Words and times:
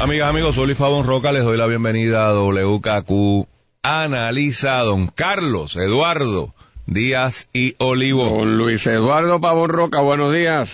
Amigas, 0.00 0.30
amigos, 0.30 0.54
soy 0.54 0.66
Luis 0.66 0.78
Pavón 0.78 1.06
Roca, 1.06 1.32
les 1.32 1.44
doy 1.44 1.56
la 1.56 1.66
bienvenida 1.66 2.26
a 2.26 2.34
WKQ 2.34 3.46
Analiza 3.82 4.78
Don 4.78 5.06
Carlos 5.08 5.76
Eduardo 5.76 6.54
Díaz 6.86 7.48
y 7.52 7.74
Olivo. 7.78 8.28
Don 8.28 8.56
Luis 8.56 8.86
Eduardo 8.86 9.40
Pavón 9.40 9.70
Roca, 9.70 10.00
buenos 10.00 10.34
días. 10.34 10.70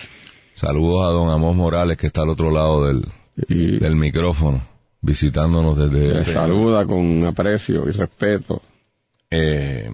Saludos 0.53 1.05
a 1.05 1.11
don 1.11 1.29
Amos 1.29 1.55
Morales 1.55 1.97
que 1.97 2.07
está 2.07 2.23
al 2.23 2.29
otro 2.29 2.51
lado 2.51 2.85
del, 2.87 3.05
del 3.79 3.95
micrófono, 3.95 4.61
visitándonos 5.01 5.77
desde... 5.77 6.15
Le 6.15 6.25
saluda 6.25 6.85
con 6.85 7.23
aprecio 7.25 7.87
y 7.87 7.91
respeto. 7.91 8.61
Eh, 9.29 9.89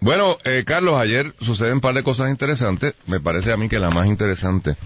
bueno, 0.00 0.36
eh, 0.44 0.64
Carlos, 0.64 0.96
ayer 0.96 1.32
suceden 1.40 1.74
un 1.74 1.80
par 1.80 1.94
de 1.94 2.02
cosas 2.02 2.30
interesantes. 2.30 2.94
Me 3.06 3.20
parece 3.20 3.52
a 3.52 3.56
mí 3.56 3.68
que 3.68 3.78
la 3.78 3.90
más 3.90 4.06
interesante 4.08 4.76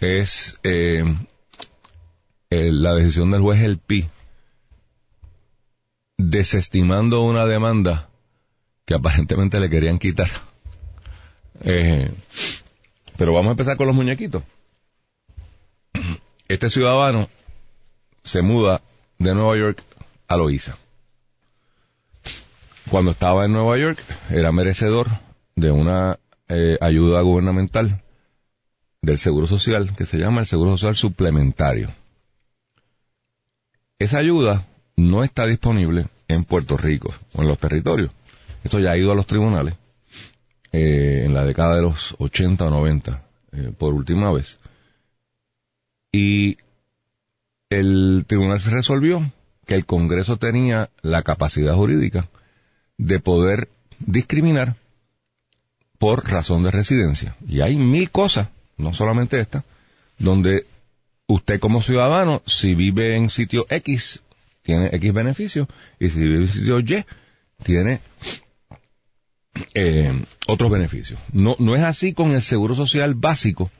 es 0.00 0.58
eh, 0.62 1.04
eh, 2.56 2.72
la 2.72 2.94
decisión 2.94 3.30
del 3.30 3.42
juez 3.42 3.62
El 3.62 3.78
Pi 3.78 4.08
desestimando 6.16 7.22
una 7.22 7.44
demanda 7.44 8.08
que 8.86 8.94
aparentemente 8.94 9.60
le 9.60 9.68
querían 9.68 9.98
quitar. 9.98 10.28
Eh, 11.60 12.10
pero 13.16 13.32
vamos 13.32 13.48
a 13.48 13.52
empezar 13.52 13.76
con 13.76 13.86
los 13.86 13.96
muñequitos. 13.96 14.42
Este 16.48 16.70
ciudadano 16.70 17.28
se 18.22 18.40
muda 18.42 18.80
de 19.18 19.34
Nueva 19.34 19.56
York 19.58 19.82
a 20.28 20.36
Loíza. 20.36 20.78
Cuando 22.90 23.10
estaba 23.10 23.44
en 23.44 23.52
Nueva 23.52 23.78
York 23.78 23.98
era 24.30 24.52
merecedor 24.52 25.08
de 25.56 25.70
una 25.72 26.18
eh, 26.48 26.78
ayuda 26.80 27.20
gubernamental 27.22 28.02
del 29.02 29.18
Seguro 29.18 29.46
Social 29.46 29.94
que 29.96 30.06
se 30.06 30.18
llama 30.18 30.40
el 30.40 30.46
Seguro 30.46 30.70
Social 30.72 30.94
Suplementario. 30.96 31.92
Esa 33.98 34.18
ayuda 34.18 34.66
no 34.96 35.24
está 35.24 35.46
disponible 35.46 36.08
en 36.28 36.44
Puerto 36.44 36.76
Rico 36.76 37.14
o 37.32 37.42
en 37.42 37.48
los 37.48 37.58
territorios. 37.58 38.10
Esto 38.62 38.78
ya 38.78 38.90
ha 38.90 38.96
ido 38.96 39.12
a 39.12 39.14
los 39.14 39.26
tribunales 39.26 39.74
eh, 40.72 41.22
en 41.24 41.32
la 41.32 41.44
década 41.44 41.76
de 41.76 41.82
los 41.82 42.14
80 42.18 42.64
o 42.64 42.70
90 42.70 43.22
eh, 43.52 43.72
por 43.76 43.94
última 43.94 44.30
vez. 44.32 44.58
Y 46.12 46.58
el 47.70 48.24
tribunal 48.26 48.60
se 48.60 48.70
resolvió 48.70 49.32
que 49.66 49.74
el 49.74 49.86
Congreso 49.86 50.36
tenía 50.36 50.90
la 51.02 51.22
capacidad 51.22 51.74
jurídica 51.74 52.28
de 52.98 53.18
poder 53.18 53.68
discriminar 53.98 54.76
por 55.98 56.28
razón 56.28 56.62
de 56.64 56.70
residencia. 56.70 57.36
Y 57.48 57.62
hay 57.62 57.76
mil 57.76 58.10
cosas, 58.10 58.48
no 58.76 58.92
solamente 58.94 59.40
esta, 59.40 59.64
donde 60.18 60.66
usted 61.26 61.60
como 61.60 61.82
ciudadano, 61.82 62.42
si 62.46 62.74
vive 62.74 63.16
en 63.16 63.30
sitio 63.30 63.66
X, 63.68 64.22
tiene 64.62 64.90
X 64.92 65.12
beneficios, 65.12 65.68
y 65.98 66.08
si 66.10 66.20
vive 66.20 66.36
en 66.36 66.48
sitio 66.48 66.80
Y, 66.80 67.04
tiene 67.62 68.00
eh, 69.74 70.24
otros 70.46 70.70
beneficios. 70.70 71.18
No, 71.32 71.56
no 71.58 71.74
es 71.76 71.82
así 71.82 72.12
con 72.12 72.32
el 72.32 72.42
seguro 72.42 72.74
social 72.74 73.14
básico, 73.14 73.70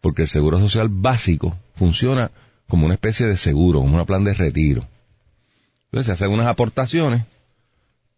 porque 0.00 0.22
el 0.22 0.28
seguro 0.28 0.58
social 0.58 0.88
básico 0.90 1.56
funciona 1.74 2.30
como 2.68 2.86
una 2.86 2.94
especie 2.94 3.26
de 3.26 3.36
seguro, 3.36 3.80
como 3.80 3.98
un 3.98 4.06
plan 4.06 4.24
de 4.24 4.34
retiro. 4.34 4.86
Entonces 5.86 6.06
se 6.06 6.12
hacen 6.12 6.32
unas 6.32 6.46
aportaciones, 6.46 7.24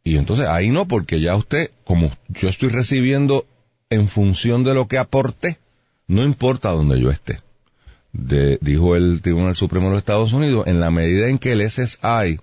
y 0.05 0.17
entonces 0.17 0.49
ahí 0.49 0.71
no, 0.71 0.89
porque 0.89 1.21
ya 1.21 1.37
usted, 1.37 1.71
como 1.85 2.11
yo 2.29 2.49
estoy 2.49 2.71
recibiendo 2.71 3.47
en 3.89 4.09
función 4.09 4.65
de 4.65 4.75
lo 4.75 4.89
que 4.89 4.99
aporté, 4.99 5.59
no 6.09 6.25
importa 6.25 6.71
donde 6.71 7.01
yo 7.01 7.11
esté 7.11 7.41
de, 8.13 8.59
dijo 8.61 8.95
el 8.95 9.23
Tribunal 9.23 9.57
Supremo 9.57 9.87
de 9.87 9.93
los 9.93 9.99
Estados 9.99 10.33
Unidos, 10.33 10.67
en 10.67 10.81
la 10.81 10.91
medida 10.91 11.29
en 11.29 11.39
que 11.39 11.53
el 11.53 11.69
SSI 11.69 12.39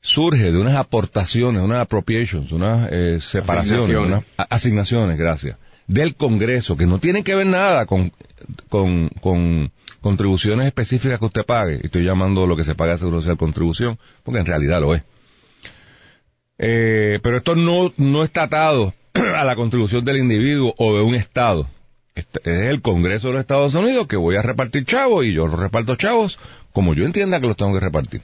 surge 0.00 0.52
de 0.52 0.58
unas 0.58 0.76
aportaciones, 0.76 1.62
unas 1.62 1.80
appropriations, 1.80 2.52
unas 2.52 2.88
eh, 2.92 3.18
separaciones, 3.20 3.96
unas 3.96 4.24
asignaciones, 4.36 5.18
gracias, 5.18 5.56
del 5.86 6.14
Congreso, 6.14 6.76
que 6.76 6.86
no 6.86 6.98
tienen 6.98 7.24
que 7.24 7.34
ver 7.34 7.46
nada 7.46 7.86
con, 7.86 8.12
con, 8.68 9.08
con 9.20 9.72
contribuciones 10.00 10.66
específicas 10.66 11.18
que 11.18 11.24
usted 11.24 11.44
pague. 11.44 11.80
Estoy 11.82 12.04
llamando 12.04 12.46
lo 12.46 12.56
que 12.56 12.64
se 12.64 12.74
paga 12.74 12.94
a 12.94 12.98
Seguro 12.98 13.20
Social 13.20 13.38
contribución, 13.38 13.98
porque 14.22 14.40
en 14.40 14.46
realidad 14.46 14.80
lo 14.80 14.94
es. 14.94 15.02
Eh, 16.58 17.18
pero 17.22 17.38
esto 17.38 17.54
no, 17.54 17.92
no 17.96 18.24
está 18.24 18.44
atado 18.44 18.92
a 19.14 19.44
la 19.44 19.56
contribución 19.56 20.04
del 20.04 20.18
individuo 20.18 20.74
o 20.76 20.96
de 20.96 21.02
un 21.02 21.14
Estado 21.14 21.68
es 22.18 22.26
el 22.44 22.82
Congreso 22.82 23.28
de 23.28 23.34
los 23.34 23.40
Estados 23.40 23.74
Unidos 23.74 24.06
que 24.06 24.16
voy 24.16 24.36
a 24.36 24.42
repartir 24.42 24.84
chavos 24.84 25.24
y 25.24 25.34
yo 25.34 25.46
los 25.46 25.58
reparto 25.58 25.96
chavos 25.96 26.38
como 26.72 26.94
yo 26.94 27.04
entienda 27.04 27.40
que 27.40 27.48
los 27.48 27.56
tengo 27.56 27.74
que 27.74 27.80
repartir. 27.80 28.22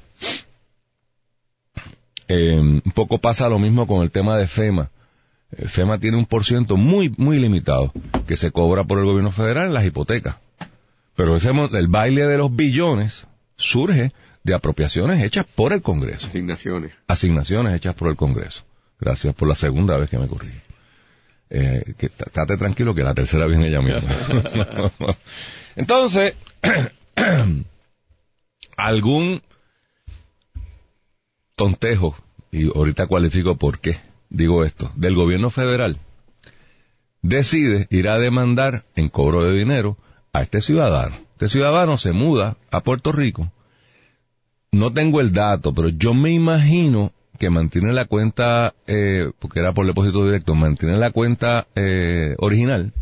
Eh, 2.28 2.58
un 2.58 2.92
poco 2.94 3.18
pasa 3.18 3.48
lo 3.48 3.58
mismo 3.58 3.86
con 3.86 4.02
el 4.02 4.10
tema 4.10 4.36
de 4.36 4.46
FEMA. 4.46 4.90
Eh, 5.52 5.68
FEMA 5.68 5.98
tiene 5.98 6.16
un 6.16 6.26
por 6.26 6.44
ciento 6.44 6.76
muy, 6.76 7.12
muy 7.16 7.38
limitado 7.38 7.92
que 8.26 8.36
se 8.36 8.50
cobra 8.50 8.84
por 8.84 8.98
el 8.98 9.04
gobierno 9.04 9.30
federal 9.30 9.68
en 9.68 9.74
las 9.74 9.84
hipotecas. 9.84 10.36
Pero 11.16 11.36
ese, 11.36 11.50
el 11.50 11.88
baile 11.88 12.26
de 12.26 12.38
los 12.38 12.54
billones 12.54 13.26
surge 13.56 14.12
de 14.42 14.54
apropiaciones 14.54 15.22
hechas 15.22 15.46
por 15.54 15.72
el 15.72 15.82
Congreso. 15.82 16.26
Asignaciones. 16.26 16.92
Asignaciones 17.06 17.74
hechas 17.74 17.94
por 17.94 18.08
el 18.08 18.16
Congreso. 18.16 18.62
Gracias 19.00 19.34
por 19.34 19.48
la 19.48 19.54
segunda 19.54 19.96
vez 19.96 20.10
que 20.10 20.18
me 20.18 20.28
corrí. 20.28 20.50
Eh, 21.56 21.94
que 21.96 22.06
estate 22.06 22.56
tranquilo 22.56 22.96
que 22.96 23.04
la 23.04 23.14
tercera 23.14 23.46
viene 23.46 23.68
ella 23.68 23.80
misma. 23.80 24.90
Entonces, 25.76 26.34
algún 28.76 29.40
tontejo, 31.54 32.16
y 32.50 32.76
ahorita 32.76 33.06
cualifico 33.06 33.56
por 33.56 33.78
qué 33.78 34.00
digo 34.30 34.64
esto, 34.64 34.90
del 34.96 35.14
gobierno 35.14 35.48
federal, 35.48 35.98
decide 37.22 37.86
ir 37.88 38.08
a 38.08 38.18
demandar 38.18 38.82
en 38.96 39.08
cobro 39.08 39.42
de 39.42 39.56
dinero 39.56 39.96
a 40.32 40.42
este 40.42 40.60
ciudadano. 40.60 41.14
Este 41.34 41.48
ciudadano 41.48 41.98
se 41.98 42.10
muda 42.10 42.56
a 42.72 42.80
Puerto 42.80 43.12
Rico. 43.12 43.52
No 44.72 44.92
tengo 44.92 45.20
el 45.20 45.32
dato, 45.32 45.72
pero 45.72 45.88
yo 45.88 46.14
me 46.14 46.32
imagino 46.32 47.12
que 47.38 47.50
mantiene 47.50 47.92
la 47.92 48.04
cuenta, 48.04 48.74
eh, 48.86 49.30
porque 49.38 49.60
era 49.60 49.72
por 49.72 49.86
depósito 49.86 50.24
directo, 50.24 50.54
mantiene 50.54 50.96
la 50.96 51.10
cuenta 51.10 51.66
eh, 51.74 52.34
original. 52.38 52.92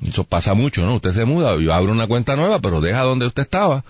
Eso 0.00 0.24
pasa 0.24 0.54
mucho, 0.54 0.82
¿no? 0.82 0.96
Usted 0.96 1.12
se 1.12 1.24
muda, 1.24 1.56
yo 1.60 1.72
abro 1.72 1.92
una 1.92 2.06
cuenta 2.06 2.36
nueva, 2.36 2.60
pero 2.60 2.80
deja 2.80 3.02
donde 3.02 3.26
usted 3.26 3.42
estaba 3.42 3.84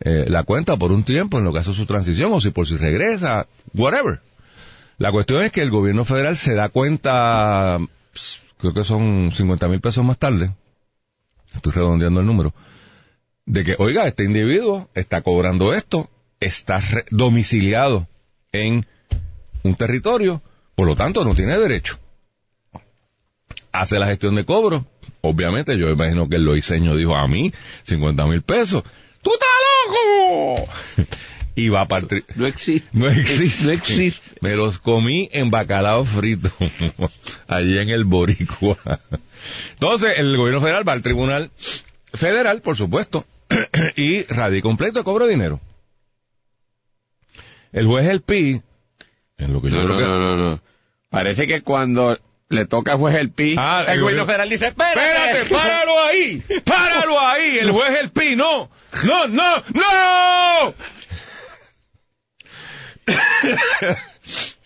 eh, 0.00 0.24
la 0.28 0.42
cuenta 0.44 0.76
por 0.76 0.92
un 0.92 1.04
tiempo 1.04 1.38
en 1.38 1.44
lo 1.44 1.52
que 1.52 1.60
hace 1.60 1.74
su 1.74 1.86
transición, 1.86 2.32
o 2.32 2.40
si 2.40 2.50
por 2.50 2.66
si 2.66 2.76
regresa, 2.76 3.46
whatever. 3.74 4.20
La 4.98 5.12
cuestión 5.12 5.42
es 5.42 5.52
que 5.52 5.62
el 5.62 5.70
gobierno 5.70 6.04
federal 6.04 6.36
se 6.36 6.54
da 6.54 6.68
cuenta, 6.68 7.78
creo 8.58 8.74
que 8.74 8.84
son 8.84 9.30
50 9.32 9.68
mil 9.68 9.80
pesos 9.80 10.04
más 10.04 10.18
tarde, 10.18 10.54
estoy 11.54 11.72
redondeando 11.72 12.20
el 12.20 12.26
número, 12.26 12.52
de 13.46 13.64
que, 13.64 13.76
oiga, 13.78 14.06
este 14.06 14.24
individuo 14.24 14.88
está 14.94 15.22
cobrando 15.22 15.72
esto, 15.72 16.10
está 16.40 16.82
domiciliado 17.10 18.08
en 18.52 18.86
un 19.62 19.74
territorio, 19.74 20.42
por 20.74 20.86
lo 20.86 20.96
tanto 20.96 21.24
no 21.24 21.34
tiene 21.34 21.58
derecho. 21.58 21.98
Hace 23.72 23.98
la 23.98 24.06
gestión 24.06 24.34
de 24.34 24.44
cobro, 24.44 24.86
obviamente 25.20 25.78
yo 25.78 25.88
imagino 25.88 26.28
que 26.28 26.36
el 26.36 26.44
loiseño 26.44 26.96
dijo 26.96 27.14
a 27.14 27.28
mí 27.28 27.52
50 27.84 28.26
mil 28.26 28.42
pesos. 28.42 28.82
¡Tú 29.22 29.30
estás 29.32 29.50
loco! 29.86 30.68
y 31.54 31.68
va 31.68 31.82
a 31.82 31.88
partir. 31.88 32.24
No 32.34 32.46
existe. 32.46 32.88
No 32.92 33.08
existe. 33.08 33.64
No 33.66 33.72
existe. 33.72 34.38
Me 34.40 34.56
los 34.56 34.78
comí 34.78 35.28
en 35.32 35.50
bacalao 35.50 36.04
frito. 36.04 36.50
allí 37.46 37.78
en 37.78 37.90
el 37.90 38.04
Boricua. 38.04 38.78
Entonces, 39.74 40.14
el 40.16 40.36
gobierno 40.36 40.60
federal 40.60 40.88
va 40.88 40.92
al 40.94 41.02
tribunal 41.02 41.50
federal, 42.14 42.60
por 42.62 42.76
supuesto, 42.76 43.24
y 43.96 44.22
radica 44.24 44.68
un 44.68 44.76
pleito 44.76 45.00
de 45.00 45.04
cobro 45.04 45.26
de 45.26 45.32
dinero. 45.32 45.60
El 47.72 47.86
juez 47.86 48.08
El 48.08 48.22
Pi 48.22 48.60
no, 49.48 49.60
no, 49.60 50.18
no, 50.18 50.36
no, 50.36 50.60
Parece 51.08 51.46
que 51.46 51.62
cuando 51.62 52.18
le 52.50 52.66
toca 52.66 52.92
al 52.92 52.98
juez 52.98 53.14
el 53.16 53.32
pi, 53.32 53.54
ah, 53.58 53.84
el, 53.88 54.00
gobierno 54.00 54.26
federal 54.26 54.48
dice, 54.48 54.66
espérate, 54.68 55.44
páralo 55.50 56.00
ahí, 56.00 56.42
páralo 56.64 57.18
ahí, 57.20 57.58
el 57.58 57.70
juez 57.70 58.00
el 58.00 58.10
pi, 58.10 58.36
no, 58.36 58.70
no, 59.04 59.28
no, 59.28 59.64
no. 59.74 60.74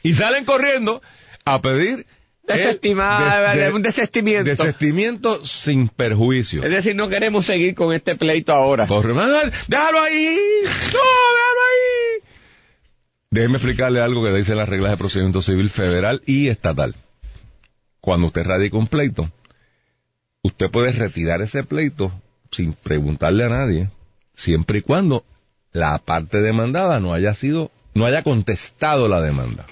Y 0.03 0.13
salen 0.13 0.45
corriendo 0.45 1.01
a 1.47 1.63
pedir 1.63 2.07
el 2.47 2.57
Desestimar, 2.59 3.55
des- 3.55 3.65
de- 3.65 3.73
un 3.73 3.83
desestimiento. 3.83 4.51
desestimiento 4.51 5.45
sin 5.47 5.89
perjuicio. 5.89 6.63
Es 6.63 6.71
decir, 6.71 6.95
no 6.95 7.09
queremos 7.09 7.47
seguir 7.47 7.75
con 7.75 7.95
este 7.95 8.17
pleito 8.17 8.53
ahora. 8.53 8.87
Corre, 8.87 9.15
man, 9.15 9.51
déjalo 9.67 10.01
ahí, 10.01 10.37
no, 10.65 10.71
déjalo 10.73 11.61
ahí. 11.71 12.34
Déjeme 13.35 13.57
explicarle 13.57 14.01
algo 14.01 14.23
que 14.23 14.33
dice 14.33 14.55
las 14.55 14.69
reglas 14.69 14.93
de 14.93 14.97
procedimiento 14.97 15.43
civil 15.43 15.69
federal 15.69 16.23
y 16.25 16.47
estatal. 16.47 16.95
Cuando 18.01 18.29
usted 18.29 18.45
radica 18.45 18.77
un 18.77 18.87
pleito, 18.87 19.29
usted 20.43 20.71
puede 20.71 20.93
retirar 20.93 21.43
ese 21.43 21.65
pleito 21.65 22.13
sin 22.53 22.75
preguntarle 22.75 23.43
a 23.43 23.49
nadie, 23.49 23.91
siempre 24.35 24.79
y 24.79 24.83
cuando 24.83 25.25
la 25.73 25.99
parte 25.99 26.43
demandada 26.43 27.01
no 27.01 27.13
haya 27.13 27.35
sido, 27.35 27.73
no 27.93 28.07
haya 28.07 28.23
contestado 28.23 29.09
la 29.09 29.21
demanda. 29.21 29.67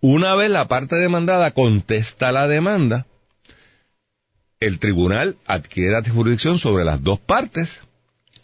Una 0.00 0.36
vez 0.36 0.48
la 0.48 0.68
parte 0.68 0.94
demandada 0.94 1.50
contesta 1.50 2.30
la 2.30 2.46
demanda, 2.46 3.04
el 4.60 4.78
tribunal 4.78 5.34
adquiere 5.44 6.08
jurisdicción 6.08 6.60
sobre 6.60 6.84
las 6.84 7.02
dos 7.02 7.18
partes 7.18 7.80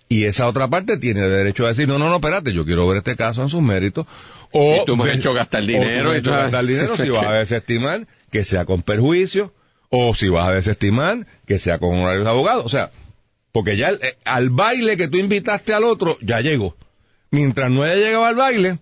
y 0.08 0.24
esa 0.24 0.46
otra 0.48 0.68
parte 0.68 0.98
tiene 0.98 1.20
derecho 1.28 1.64
a 1.64 1.68
decir, 1.68 1.88
no, 1.88 1.98
no, 1.98 2.08
no, 2.08 2.16
espérate, 2.16 2.52
yo 2.52 2.64
quiero 2.64 2.86
ver 2.86 2.98
este 2.98 3.16
caso 3.16 3.42
en 3.42 3.48
sus 3.48 3.60
méritos. 3.62 4.06
O 4.52 4.82
Y 4.82 4.84
tú 4.86 4.96
me 4.96 5.10
has 5.10 5.18
hecho 5.18 5.32
gastar 5.34 5.64
dinero 5.64 6.10
me 6.10 6.16
has 6.16 6.20
y 6.20 6.22
tú- 6.24 6.30
gastar 6.30 6.64
dinero 6.64 6.96
si 6.96 7.08
vas 7.10 7.24
a 7.26 7.32
desestimar 7.38 8.06
que 8.30 8.44
sea 8.44 8.64
con 8.64 8.82
perjuicio 8.82 9.52
o 9.90 10.14
si 10.14 10.28
vas 10.28 10.48
a 10.48 10.52
desestimar 10.52 11.26
que 11.46 11.58
sea 11.58 11.78
con 11.78 11.98
horarios 11.98 12.24
de 12.24 12.30
abogado. 12.30 12.62
O 12.64 12.68
sea, 12.68 12.90
porque 13.52 13.76
ya 13.76 13.88
el- 13.88 14.00
eh, 14.02 14.16
al 14.24 14.50
baile 14.50 14.96
que 14.96 15.08
tú 15.08 15.18
invitaste 15.18 15.72
al 15.74 15.84
otro 15.84 16.16
ya 16.20 16.40
llegó. 16.40 16.76
Mientras 17.32 17.70
no 17.70 17.82
haya 17.82 17.96
llegado 17.96 18.24
al 18.24 18.36
baile, 18.36 18.78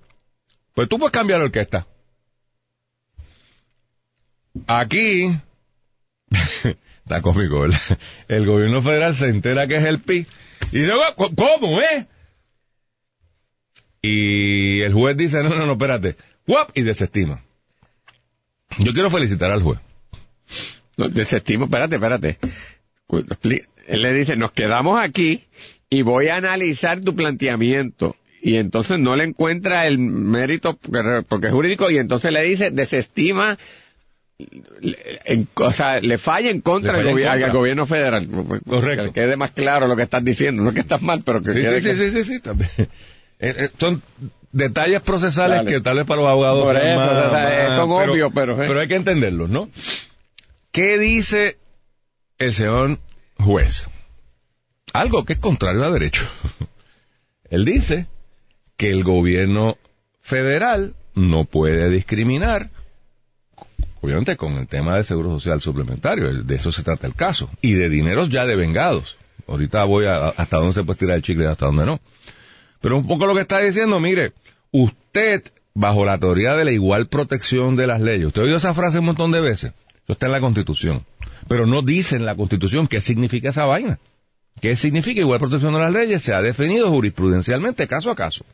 pues 0.74 0.88
tú 0.88 0.98
puedes 0.98 1.12
cambiar 1.12 1.38
la 1.40 1.46
orquesta. 1.46 1.86
Aquí, 4.66 5.34
está 7.04 7.22
cómico, 7.22 7.60
¿verdad? 7.60 7.78
El 8.28 8.46
gobierno 8.46 8.82
federal 8.82 9.14
se 9.14 9.28
entera 9.28 9.66
que 9.66 9.76
es 9.76 9.84
el 9.84 10.00
PI 10.00 10.26
y 10.72 10.78
luego, 10.78 11.02
"¿Cómo- 11.16 11.34
¿cómo, 11.36 11.80
eh? 11.80 12.06
Y 14.02 14.80
el 14.82 14.92
juez 14.92 15.16
dice, 15.16 15.42
no, 15.42 15.48
no, 15.50 15.66
no, 15.66 15.72
espérate, 15.72 16.16
y 16.74 16.82
desestima. 16.82 17.42
Yo 18.78 18.92
quiero 18.92 19.10
felicitar 19.10 19.50
al 19.50 19.62
juez. 19.62 19.80
No, 20.96 21.08
desestimo, 21.08 21.64
espérate, 21.66 21.96
espérate. 21.96 22.38
Él 23.86 24.02
le 24.02 24.14
dice, 24.14 24.36
nos 24.36 24.52
quedamos 24.52 25.00
aquí 25.02 25.44
y 25.88 26.02
voy 26.02 26.28
a 26.28 26.36
analizar 26.36 27.00
tu 27.00 27.14
planteamiento. 27.14 28.16
Y 28.42 28.56
entonces 28.56 28.98
no 28.98 29.16
le 29.16 29.24
encuentra 29.24 29.86
el 29.86 29.98
mérito 29.98 30.78
porque 31.28 31.46
es 31.46 31.52
jurídico 31.52 31.90
y 31.90 31.96
entonces 31.96 32.30
le 32.30 32.42
dice, 32.42 32.70
desestima, 32.70 33.58
en- 34.38 35.48
o 35.54 35.72
sea, 35.72 36.00
le 36.00 36.18
falla 36.18 36.50
en 36.50 36.60
contra, 36.60 37.00
en 37.00 37.26
al 37.26 37.52
gobierno 37.52 37.86
federal. 37.86 38.28
Correcto. 38.68 39.04
Que 39.06 39.12
quede 39.12 39.36
más 39.36 39.52
claro 39.52 39.86
lo 39.86 39.96
que 39.96 40.02
estás 40.02 40.24
diciendo, 40.24 40.62
no 40.62 40.72
que 40.72 40.80
estás 40.80 41.02
mal, 41.02 41.22
pero 41.24 41.40
que 41.42 41.52
Sí, 41.52 41.62
sí, 41.64 41.80
sí, 41.80 41.88
que- 41.88 41.94
sí, 41.96 42.10
sí, 42.10 42.24
sí, 42.24 42.40
también. 42.40 42.70
Eh, 43.40 43.52
eh, 43.64 43.70
son 43.78 44.00
detalles 44.52 45.02
procesales 45.02 45.58
Dale. 45.58 45.70
que 45.70 45.80
tal 45.80 45.96
vez 45.96 46.06
para 46.06 46.20
los 46.22 46.30
abogados 46.30 46.62
Por 46.62 46.76
eso, 46.76 46.96
más- 47.00 47.26
o 47.26 47.30
sea, 47.30 47.68
más- 47.68 47.76
son 47.76 47.90
obvios, 47.90 48.30
pero, 48.32 48.52
eh. 48.62 48.66
pero 48.68 48.80
hay 48.80 48.86
que 48.88 48.94
entenderlos, 48.94 49.50
¿no? 49.50 49.68
¿Qué 50.70 50.98
dice 50.98 51.58
el 52.38 52.52
señor 52.52 53.00
juez? 53.38 53.88
Algo 54.92 55.24
que 55.24 55.32
es 55.34 55.40
contrario 55.40 55.82
a 55.82 55.90
derecho. 55.90 56.24
Él 57.50 57.64
dice 57.64 58.06
que 58.76 58.90
el 58.90 59.02
gobierno 59.02 59.76
federal 60.22 60.94
no 61.14 61.44
puede 61.44 61.90
discriminar, 61.90 62.70
obviamente 64.04 64.36
con 64.36 64.54
el 64.54 64.68
tema 64.68 64.94
del 64.94 65.04
seguro 65.04 65.30
social 65.30 65.60
suplementario, 65.60 66.42
de 66.42 66.54
eso 66.54 66.70
se 66.70 66.82
trata 66.82 67.06
el 67.06 67.14
caso, 67.14 67.50
y 67.60 67.72
de 67.72 67.88
dineros 67.88 68.28
ya 68.28 68.46
devengados. 68.46 69.16
Ahorita 69.46 69.84
voy 69.84 70.06
a, 70.06 70.28
hasta 70.28 70.58
dónde 70.58 70.74
se 70.74 70.84
puede 70.84 70.98
tirar 70.98 71.16
el 71.16 71.22
chicle 71.22 71.44
y 71.44 71.48
hasta 71.48 71.66
dónde 71.66 71.86
no. 71.86 72.00
Pero 72.80 72.98
un 72.98 73.06
poco 73.06 73.26
lo 73.26 73.34
que 73.34 73.40
está 73.40 73.60
diciendo, 73.60 73.98
mire, 74.00 74.32
usted, 74.70 75.42
bajo 75.74 76.04
la 76.04 76.18
teoría 76.18 76.54
de 76.54 76.66
la 76.66 76.70
igual 76.70 77.08
protección 77.08 77.76
de 77.76 77.86
las 77.86 78.00
leyes, 78.00 78.26
usted 78.26 78.42
ha 78.42 78.56
esa 78.56 78.74
frase 78.74 78.98
un 78.98 79.06
montón 79.06 79.32
de 79.32 79.40
veces, 79.40 79.72
eso 80.04 80.12
está 80.12 80.26
en 80.26 80.32
la 80.32 80.40
Constitución, 80.40 81.04
pero 81.48 81.66
no 81.66 81.82
dice 81.82 82.16
en 82.16 82.26
la 82.26 82.36
Constitución 82.36 82.86
qué 82.86 83.00
significa 83.00 83.50
esa 83.50 83.64
vaina. 83.64 83.98
¿Qué 84.60 84.76
significa 84.76 85.20
igual 85.20 85.40
protección 85.40 85.72
de 85.72 85.80
las 85.80 85.92
leyes? 85.92 86.22
Se 86.22 86.32
ha 86.32 86.40
definido 86.40 86.88
jurisprudencialmente 86.88 87.88
caso 87.88 88.10
a 88.10 88.14
caso. 88.14 88.44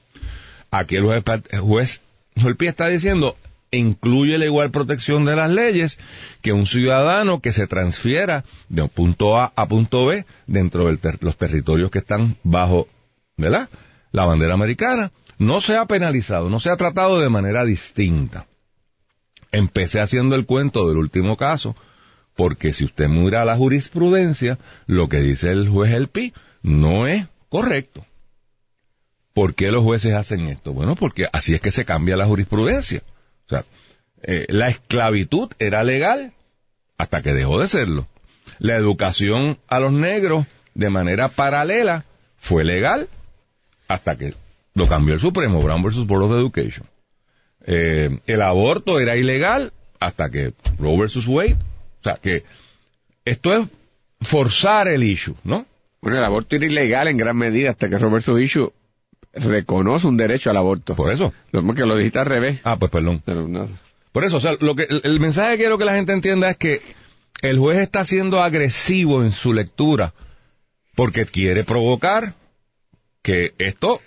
Aquí 0.70 0.96
el 0.96 1.04
juez, 1.04 1.22
el 1.50 1.60
juez 1.60 2.02
Holpi 2.42 2.66
está 2.66 2.88
diciendo, 2.88 3.36
incluye 3.72 4.38
la 4.38 4.46
igual 4.46 4.70
protección 4.70 5.24
de 5.24 5.36
las 5.36 5.50
leyes 5.50 5.98
que 6.42 6.52
un 6.52 6.66
ciudadano 6.66 7.40
que 7.40 7.52
se 7.52 7.66
transfiera 7.66 8.44
de 8.68 8.82
un 8.82 8.88
punto 8.88 9.38
A 9.38 9.52
a 9.54 9.68
punto 9.68 10.06
B 10.06 10.26
dentro 10.46 10.86
de 10.86 11.18
los 11.20 11.36
territorios 11.36 11.90
que 11.90 11.98
están 11.98 12.36
bajo. 12.42 12.88
La 13.36 14.24
bandera 14.24 14.54
americana, 14.54 15.12
no 15.38 15.60
sea 15.60 15.86
penalizado, 15.86 16.50
no 16.50 16.60
sea 16.60 16.76
tratado 16.76 17.20
de 17.20 17.30
manera 17.30 17.64
distinta. 17.64 18.46
Empecé 19.52 20.00
haciendo 20.00 20.36
el 20.36 20.46
cuento 20.46 20.88
del 20.88 20.98
último 20.98 21.36
caso, 21.36 21.74
porque 22.36 22.72
si 22.72 22.84
usted 22.84 23.08
mira 23.08 23.44
la 23.44 23.56
jurisprudencia, 23.56 24.58
lo 24.86 25.08
que 25.08 25.20
dice 25.20 25.50
el 25.50 25.68
juez 25.68 25.92
El 25.92 26.08
Pi 26.08 26.34
no 26.62 27.06
es 27.06 27.26
correcto. 27.48 28.04
¿Por 29.32 29.54
qué 29.54 29.68
los 29.68 29.84
jueces 29.84 30.14
hacen 30.14 30.48
esto? 30.48 30.72
Bueno, 30.72 30.94
porque 30.96 31.26
así 31.32 31.54
es 31.54 31.60
que 31.60 31.70
se 31.70 31.84
cambia 31.84 32.16
la 32.16 32.26
jurisprudencia. 32.26 33.02
O 33.50 33.56
sea, 33.56 33.64
eh, 34.22 34.46
la 34.48 34.68
esclavitud 34.68 35.50
era 35.58 35.82
legal 35.82 36.32
hasta 36.98 37.20
que 37.20 37.32
dejó 37.32 37.60
de 37.60 37.68
serlo. 37.68 38.06
La 38.58 38.76
educación 38.76 39.58
a 39.66 39.80
los 39.80 39.92
negros 39.92 40.46
de 40.74 40.90
manera 40.90 41.28
paralela 41.28 42.04
fue 42.38 42.62
legal 42.62 43.08
hasta 43.88 44.16
que 44.16 44.34
lo 44.74 44.86
cambió 44.86 45.14
el 45.14 45.20
Supremo, 45.20 45.60
Brown 45.60 45.82
versus 45.82 46.06
Board 46.06 46.24
of 46.24 46.32
Education. 46.32 46.86
Eh, 47.66 48.20
el 48.26 48.42
aborto 48.42 49.00
era 49.00 49.16
ilegal 49.16 49.72
hasta 49.98 50.30
que 50.30 50.54
Roe 50.78 50.98
versus 50.98 51.26
Wade. 51.26 51.54
O 51.54 52.02
sea, 52.04 52.16
que 52.16 52.44
esto 53.24 53.52
es 53.52 53.68
forzar 54.20 54.88
el 54.88 55.02
issue, 55.02 55.34
¿no? 55.42 55.66
Bueno, 56.00 56.18
el 56.18 56.24
aborto 56.24 56.56
era 56.56 56.66
ilegal 56.66 57.08
en 57.08 57.16
gran 57.16 57.36
medida 57.36 57.70
hasta 57.70 57.88
que 57.88 57.98
Roberto 57.98 58.38
Issue 58.38 58.72
reconoce 59.32 60.06
un 60.06 60.16
derecho 60.16 60.50
al 60.50 60.56
aborto. 60.56 60.94
Por 60.94 61.12
eso. 61.12 61.32
Lo 61.52 61.62
que 61.74 61.84
lo 61.84 61.96
dijiste 61.96 62.18
al 62.18 62.26
revés. 62.26 62.60
Ah, 62.64 62.76
pues 62.78 62.90
perdón. 62.90 63.22
Pero 63.24 63.48
no. 63.48 63.68
Por 64.12 64.24
eso, 64.24 64.38
o 64.38 64.40
sea, 64.40 64.52
lo 64.58 64.74
que, 64.74 64.84
el, 64.84 65.00
el 65.04 65.20
mensaje 65.20 65.52
que 65.52 65.58
quiero 65.58 65.78
que 65.78 65.84
la 65.84 65.94
gente 65.94 66.12
entienda 66.12 66.50
es 66.50 66.56
que 66.56 66.80
el 67.42 67.58
juez 67.58 67.78
está 67.78 68.04
siendo 68.04 68.42
agresivo 68.42 69.22
en 69.22 69.32
su 69.32 69.52
lectura 69.52 70.12
porque 70.94 71.24
quiere 71.26 71.64
provocar 71.64 72.34
que 73.22 73.54
esto 73.58 74.00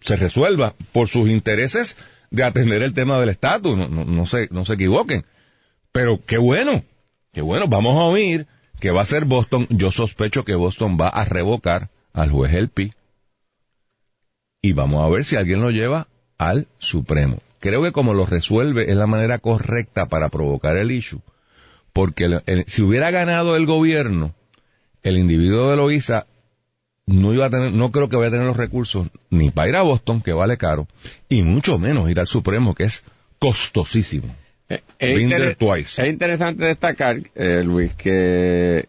se 0.00 0.16
resuelva 0.16 0.74
por 0.92 1.08
sus 1.08 1.28
intereses 1.28 1.96
de 2.30 2.44
atender 2.44 2.82
el 2.82 2.94
tema 2.94 3.18
del 3.18 3.30
estatus, 3.30 3.76
no, 3.76 3.88
no, 3.88 4.04
no 4.04 4.26
se, 4.26 4.48
no 4.50 4.64
se 4.64 4.74
equivoquen. 4.74 5.24
Pero 5.92 6.20
qué 6.24 6.38
bueno, 6.38 6.84
qué 7.32 7.42
bueno, 7.42 7.66
vamos 7.66 7.96
a 7.96 8.04
oír 8.04 8.46
que 8.80 8.90
va 8.90 9.02
a 9.02 9.06
ser 9.06 9.24
Boston, 9.24 9.66
yo 9.70 9.90
sospecho 9.90 10.44
que 10.44 10.54
Boston 10.54 10.98
va 11.00 11.08
a 11.08 11.24
revocar 11.24 11.90
al 12.12 12.30
juez 12.30 12.54
El 12.54 12.68
Pi 12.68 12.92
y 14.66 14.72
vamos 14.72 15.04
a 15.04 15.08
ver 15.08 15.24
si 15.24 15.36
alguien 15.36 15.60
lo 15.60 15.70
lleva 15.70 16.08
al 16.38 16.66
Supremo. 16.78 17.38
Creo 17.60 17.82
que 17.82 17.92
como 17.92 18.14
lo 18.14 18.26
resuelve 18.26 18.90
es 18.90 18.96
la 18.96 19.06
manera 19.06 19.38
correcta 19.38 20.06
para 20.06 20.28
provocar 20.28 20.76
el 20.76 20.90
issue, 20.90 21.20
porque 21.92 22.24
el- 22.24 22.42
el- 22.46 22.64
si 22.66 22.82
hubiera 22.82 23.10
ganado 23.10 23.56
el 23.56 23.64
gobierno, 23.66 24.34
el 25.02 25.18
individuo 25.18 25.70
de 25.70 25.76
Loíza 25.76 26.26
no 27.06 27.32
iba 27.32 27.46
a 27.46 27.50
tener, 27.50 27.72
no 27.72 27.92
creo 27.92 28.08
que 28.08 28.16
vaya 28.16 28.28
a 28.28 28.32
tener 28.32 28.46
los 28.46 28.56
recursos 28.56 29.06
ni 29.30 29.50
para 29.50 29.68
ir 29.68 29.76
a 29.76 29.82
Boston, 29.82 30.20
que 30.20 30.32
vale 30.32 30.56
caro, 30.56 30.88
y 31.28 31.42
mucho 31.42 31.78
menos 31.78 32.10
ir 32.10 32.18
al 32.18 32.26
Supremo, 32.26 32.74
que 32.74 32.84
es 32.84 33.04
costosísimo. 33.38 34.34
Eh, 34.68 34.80
Es, 34.98 35.20
inter- 35.20 35.54
twice. 35.54 36.02
es 36.04 36.12
interesante 36.12 36.64
destacar, 36.64 37.18
eh, 37.36 37.62
Luis, 37.64 37.92
que 37.94 38.86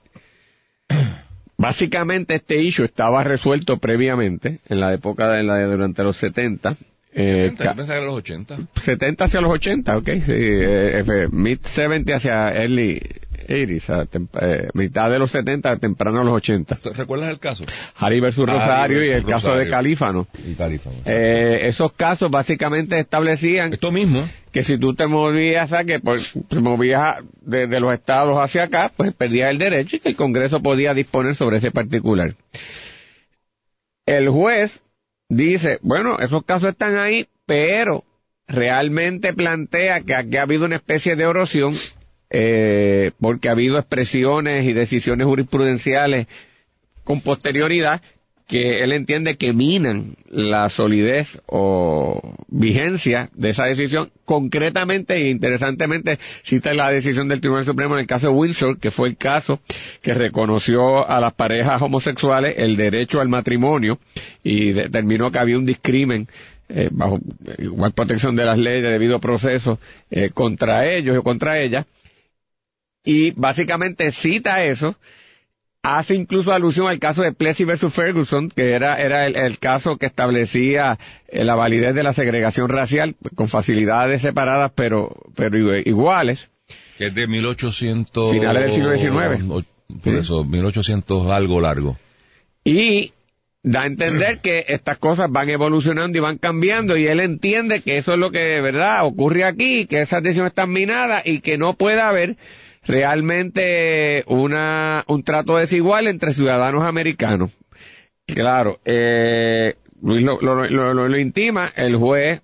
básicamente 1.68 2.36
este 2.36 2.62
issue 2.62 2.86
estaba 2.86 3.26
resuelto 3.26 3.76
previamente 3.76 4.62
en 4.70 4.80
la 4.80 4.94
época 4.94 5.28
de 5.28 5.44
la 5.44 5.66
durante 5.66 6.02
los 6.02 6.16
70. 6.16 6.78
Eh, 7.20 7.54
ca- 7.58 7.74
que 7.74 7.82
era 7.82 8.02
los 8.02 8.14
80. 8.16 8.58
70 8.82 9.26
hacia 9.26 9.42
los 9.42 9.52
80, 9.52 9.98
ok, 9.98 10.06
sí, 10.26 10.32
eh, 10.32 11.00
eh, 11.00 11.28
mid 11.32 11.60
70 11.62 12.16
hacia 12.16 12.54
early 12.54 13.02
80, 13.50 13.74
o 13.76 13.80
sea, 13.80 14.04
tem- 14.06 14.28
eh, 14.42 14.68
mitad 14.74 15.10
de 15.10 15.18
los 15.20 15.32
70, 15.32 15.78
temprano 15.78 16.22
a 16.22 16.24
los 16.24 16.36
80. 16.36 16.78
¿Recuerdas 16.94 17.30
el 17.32 17.40
caso? 17.40 17.64
Harry 17.96 18.20
versus 18.20 18.48
Harry 18.48 18.60
Rosario 18.60 19.04
y 19.04 19.08
el 19.08 19.14
versus 19.24 19.30
caso 19.32 19.48
de 19.50 19.54
Rosario. 19.66 19.72
Calífano. 19.72 20.28
El 20.46 20.56
tarifa. 20.56 20.90
Eh, 21.06 21.60
esos 21.64 21.94
casos 21.94 22.30
básicamente 22.30 23.00
establecían 23.00 23.74
Esto 23.74 23.92
mismo, 23.92 24.28
que 24.52 24.64
si 24.64 24.78
tú 24.78 24.94
te 24.94 25.08
movías 25.08 25.72
a 25.74 25.86
que 25.86 26.00
pues, 26.00 26.34
te 26.50 26.60
movías 26.60 27.18
de, 27.42 27.68
de 27.68 27.80
los 27.80 27.94
estados 27.94 28.38
hacia 28.38 28.64
acá, 28.66 28.92
pues 28.96 29.14
perdías 29.14 29.50
el 29.50 29.58
derecho 29.58 29.96
y 29.96 30.00
que 30.02 30.10
el 30.10 30.16
Congreso 30.16 30.62
podía 30.62 30.94
disponer 30.94 31.34
sobre 31.34 31.58
ese 31.58 31.72
particular. 31.72 32.36
El 34.06 34.30
juez 34.30 34.82
dice, 35.30 35.80
bueno, 35.82 36.18
esos 36.20 36.44
casos 36.44 36.70
están 36.70 36.98
ahí, 36.98 37.28
pero 37.46 38.04
realmente 38.48 39.34
plantea 39.34 40.02
que 40.02 40.16
aquí 40.16 40.38
ha 40.38 40.44
habido 40.44 40.66
una 40.66 40.78
especie 40.78 41.16
de 41.16 41.24
erosión 41.24 41.74
eh, 42.30 43.12
porque 43.20 43.50
ha 43.50 43.54
habido 43.54 43.78
expresiones 43.78 44.66
y 44.66 44.74
decisiones 44.74 45.28
jurisprudenciales 45.28 46.28
con 47.04 47.22
posterioridad 47.22 48.02
que 48.48 48.82
él 48.82 48.94
entiende 48.94 49.36
que 49.36 49.52
minan 49.52 50.16
la 50.30 50.70
solidez 50.70 51.42
o 51.48 52.34
vigencia 52.48 53.30
de 53.34 53.50
esa 53.50 53.66
decisión. 53.66 54.10
Concretamente 54.24 55.16
e 55.16 55.30
interesantemente 55.30 56.18
cita 56.44 56.74
la 56.74 56.90
decisión 56.90 57.28
del 57.28 57.42
Tribunal 57.42 57.66
Supremo 57.66 57.96
en 57.96 58.02
el 58.02 58.08
caso 58.08 58.28
de 58.28 58.34
Windsor, 58.34 58.80
que 58.80 58.90
fue 58.90 59.10
el 59.10 59.18
caso 59.18 59.60
que 60.02 60.14
reconoció 60.14 61.08
a 61.08 61.20
las 61.20 61.34
parejas 61.34 61.82
homosexuales 61.82 62.56
el 62.58 62.78
derecho 62.78 63.20
al 63.20 63.28
matrimonio 63.28 64.00
y 64.44 64.72
determinó 64.72 65.30
que 65.30 65.40
había 65.40 65.58
un 65.58 65.66
discrimen 65.66 66.28
eh, 66.70 66.88
bajo 66.92 67.20
igual 67.58 67.92
protección 67.94 68.36
de 68.36 68.46
las 68.46 68.58
leyes 68.58 68.84
de 68.84 68.90
debido 68.90 69.20
proceso 69.20 69.78
eh, 70.10 70.30
contra 70.34 70.86
ellos 70.86 71.18
o 71.18 71.24
contra 71.24 71.60
ellas. 71.60 71.86
Y 73.04 73.32
básicamente 73.32 74.12
cita 74.12 74.64
eso 74.64 74.96
hace 75.96 76.16
incluso 76.16 76.52
alusión 76.52 76.88
al 76.88 77.00
caso 77.00 77.22
de 77.22 77.32
Plessy 77.32 77.64
versus 77.64 77.94
Ferguson, 77.94 78.50
que 78.50 78.72
era, 78.72 79.02
era 79.02 79.26
el, 79.26 79.58
caso 79.58 79.98
que 79.98 80.06
establecía 80.06 81.00
eh, 81.30 81.46
la 81.46 81.56
validez 81.56 81.96
de 81.96 82.04
la 82.04 82.14
segregación 82.14 82.68
racial 82.68 83.16
con 83.36 83.48
facilidades 83.48 84.22
separadas 84.22 84.72
pero, 84.76 85.16
pero 85.36 85.78
iguales. 85.78 86.50
Que 86.98 87.08
es 87.08 87.16
de 87.16 87.28
1800... 87.28 88.32
Finales 88.32 88.64
del 88.64 88.72
siglo 88.72 88.98
XIX. 88.98 89.66
Por 90.04 90.14
eso, 90.16 90.44
1800 90.44 91.32
algo 91.32 91.62
largo. 91.62 91.98
Y 92.66 93.14
da 93.64 93.84
a 93.84 93.88
entender 93.88 94.40
que 94.44 94.66
estas 94.68 94.98
cosas 94.98 95.32
van 95.32 95.50
evolucionando 95.50 96.18
y 96.18 96.22
van 96.22 96.38
cambiando 96.38 96.98
y 96.98 97.08
él 97.08 97.22
entiende 97.22 97.82
que 97.82 97.98
eso 97.98 98.14
es 98.14 98.20
lo 98.20 98.32
que, 98.32 98.60
¿verdad?, 98.60 99.06
ocurre 99.06 99.46
aquí, 99.46 99.86
que 99.86 100.02
esas 100.02 100.22
decisiones 100.22 100.52
están 100.52 100.72
minadas 100.72 101.26
y 101.26 101.40
que 101.40 101.58
no 101.58 101.76
puede 101.76 102.02
haber 102.02 102.36
realmente 102.88 104.24
una, 104.28 105.04
un 105.08 105.24
trato 105.24 105.58
desigual 105.58 106.08
entre 106.08 106.34
ciudadanos 106.34 106.84
americanos. 106.84 107.52
Claro, 108.26 108.80
eh, 108.86 109.76
Luis 110.02 110.24
lo, 110.24 110.40
lo, 110.42 111.18
intima, 111.18 111.72
el 111.76 111.96
juez 111.96 112.42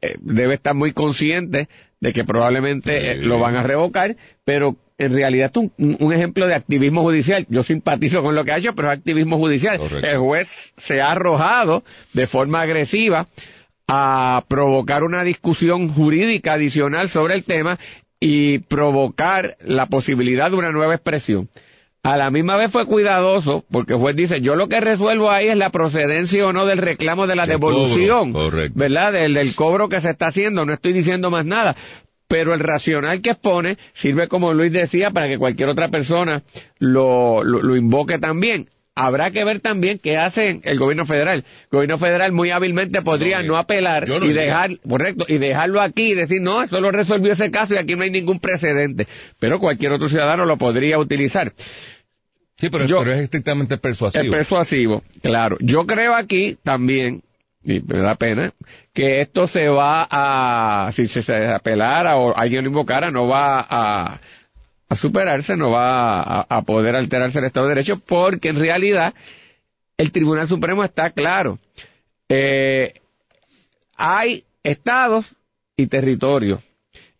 eh, 0.00 0.16
debe 0.20 0.54
estar 0.54 0.74
muy 0.74 0.92
consciente 0.92 1.68
de 2.00 2.12
que 2.12 2.24
probablemente 2.24 3.12
eh, 3.12 3.16
lo 3.16 3.38
van 3.38 3.56
a 3.56 3.62
revocar, 3.62 4.16
pero 4.44 4.76
en 4.98 5.12
realidad 5.12 5.50
es 5.54 5.70
un, 5.78 6.12
ejemplo 6.12 6.46
de 6.46 6.54
activismo 6.54 7.02
judicial. 7.02 7.46
Yo 7.48 7.62
simpatizo 7.62 8.22
con 8.22 8.34
lo 8.34 8.44
que 8.44 8.52
ha 8.52 8.58
hecho, 8.58 8.74
pero 8.74 8.90
es 8.90 8.98
activismo 8.98 9.38
judicial. 9.38 9.80
El 10.02 10.18
juez 10.18 10.72
se 10.76 11.00
ha 11.00 11.10
arrojado 11.10 11.82
de 12.12 12.26
forma 12.26 12.60
agresiva 12.60 13.26
a 13.88 14.44
provocar 14.48 15.02
una 15.02 15.24
discusión 15.24 15.88
jurídica 15.88 16.54
adicional 16.54 17.08
sobre 17.08 17.34
el 17.34 17.44
tema 17.44 17.78
y 18.24 18.60
provocar 18.60 19.56
la 19.64 19.86
posibilidad 19.86 20.48
de 20.48 20.56
una 20.56 20.70
nueva 20.70 20.94
expresión. 20.94 21.48
A 22.04 22.16
la 22.16 22.30
misma 22.30 22.56
vez 22.56 22.70
fue 22.70 22.86
cuidadoso, 22.86 23.64
porque 23.68 23.94
el 23.94 23.98
juez 23.98 24.14
dice, 24.14 24.40
yo 24.40 24.54
lo 24.54 24.68
que 24.68 24.80
resuelvo 24.80 25.28
ahí 25.28 25.48
es 25.48 25.56
la 25.56 25.70
procedencia 25.70 26.46
o 26.46 26.52
no 26.52 26.64
del 26.64 26.78
reclamo 26.78 27.26
de 27.26 27.34
la 27.34 27.46
devolución, 27.46 28.32
¿verdad? 28.74 29.12
Del, 29.12 29.34
del 29.34 29.56
cobro 29.56 29.88
que 29.88 30.00
se 30.00 30.10
está 30.10 30.28
haciendo, 30.28 30.64
no 30.64 30.72
estoy 30.72 30.92
diciendo 30.92 31.32
más 31.32 31.44
nada. 31.44 31.74
Pero 32.28 32.54
el 32.54 32.60
racional 32.60 33.22
que 33.22 33.30
expone 33.30 33.76
sirve, 33.92 34.28
como 34.28 34.54
Luis 34.54 34.72
decía, 34.72 35.10
para 35.10 35.26
que 35.26 35.36
cualquier 35.36 35.70
otra 35.70 35.88
persona 35.88 36.44
lo, 36.78 37.42
lo 37.42 37.76
invoque 37.76 38.20
también 38.20 38.68
habrá 38.94 39.30
que 39.30 39.44
ver 39.44 39.60
también 39.60 39.98
qué 39.98 40.16
hace 40.16 40.60
el 40.62 40.78
gobierno 40.78 41.06
federal. 41.06 41.38
El 41.38 41.68
gobierno 41.70 41.98
federal 41.98 42.32
muy 42.32 42.50
hábilmente 42.50 43.02
podría 43.02 43.42
no, 43.42 43.56
apelar 43.56 44.04
y 44.22 44.32
dejar, 44.32 44.78
correcto, 44.80 45.24
y 45.28 45.38
dejarlo 45.38 45.80
aquí 45.80 46.12
y 46.12 46.14
decir, 46.14 46.40
no, 46.40 46.62
eso 46.62 46.80
lo 46.80 46.90
resolvió 46.90 47.32
ese 47.32 47.50
caso 47.50 47.74
y 47.74 47.78
aquí 47.78 47.94
no 47.94 48.02
hay 48.02 48.10
ningún 48.10 48.38
precedente. 48.38 49.06
Pero 49.38 49.58
cualquier 49.58 49.92
otro 49.92 50.08
ciudadano 50.08 50.44
lo 50.44 50.56
podría 50.56 50.98
utilizar. 50.98 51.52
Sí, 52.56 52.68
pero, 52.70 52.84
es 52.84 53.20
estrictamente 53.20 53.76
persuasivo. 53.78 54.24
Es 54.24 54.30
persuasivo, 54.30 55.02
claro. 55.20 55.56
Yo 55.60 55.84
creo 55.84 56.14
aquí 56.14 56.56
también, 56.62 57.22
y 57.64 57.80
me 57.80 58.00
da 58.00 58.14
pena, 58.14 58.52
que 58.92 59.20
esto 59.20 59.48
se 59.48 59.68
va 59.68 60.06
a, 60.08 60.92
si 60.92 61.06
se 61.06 61.46
apelara 61.46 62.16
o 62.18 62.36
alguien 62.36 62.62
lo 62.64 62.70
invocara, 62.70 63.10
no 63.10 63.26
va 63.26 63.66
a, 63.68 64.20
a 64.92 64.96
superarse, 64.96 65.56
no 65.56 65.70
va 65.70 66.42
a, 66.42 66.62
poder 66.62 66.94
alterarse 66.94 67.38
el 67.38 67.46
Estado 67.46 67.66
de 67.66 67.74
Derecho, 67.74 67.98
porque 67.98 68.50
en 68.50 68.56
realidad 68.56 69.14
el 69.96 70.12
Tribunal 70.12 70.48
Supremo 70.48 70.84
está 70.84 71.10
claro. 71.10 71.58
Eh, 72.28 72.94
hay 73.96 74.44
estados 74.62 75.34
y 75.76 75.86
territorios. 75.86 76.62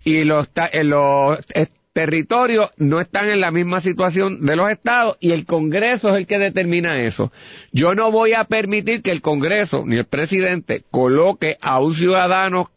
Y 0.04 0.24
los, 0.24 0.50
eh, 0.72 0.84
los 0.84 1.38
eh, 1.54 1.68
territorios 1.92 2.70
no 2.76 3.00
están 3.00 3.28
en 3.28 3.40
la 3.40 3.50
misma 3.50 3.80
situación 3.80 4.44
de 4.44 4.56
los 4.56 4.70
estados 4.70 5.16
y 5.20 5.30
el 5.30 5.46
Congreso 5.46 6.10
es 6.10 6.16
el 6.16 6.26
que 6.26 6.38
determina 6.38 7.00
eso. 7.00 7.32
Yo 7.72 7.94
no 7.94 8.10
voy 8.10 8.34
a 8.34 8.44
permitir 8.44 9.02
que 9.02 9.12
el 9.12 9.22
Congreso 9.22 9.84
ni 9.86 9.96
el 9.96 10.06
presidente 10.06 10.82
coloque 10.90 11.56
a 11.60 11.80
un 11.80 11.94
ciudadano 11.94 12.70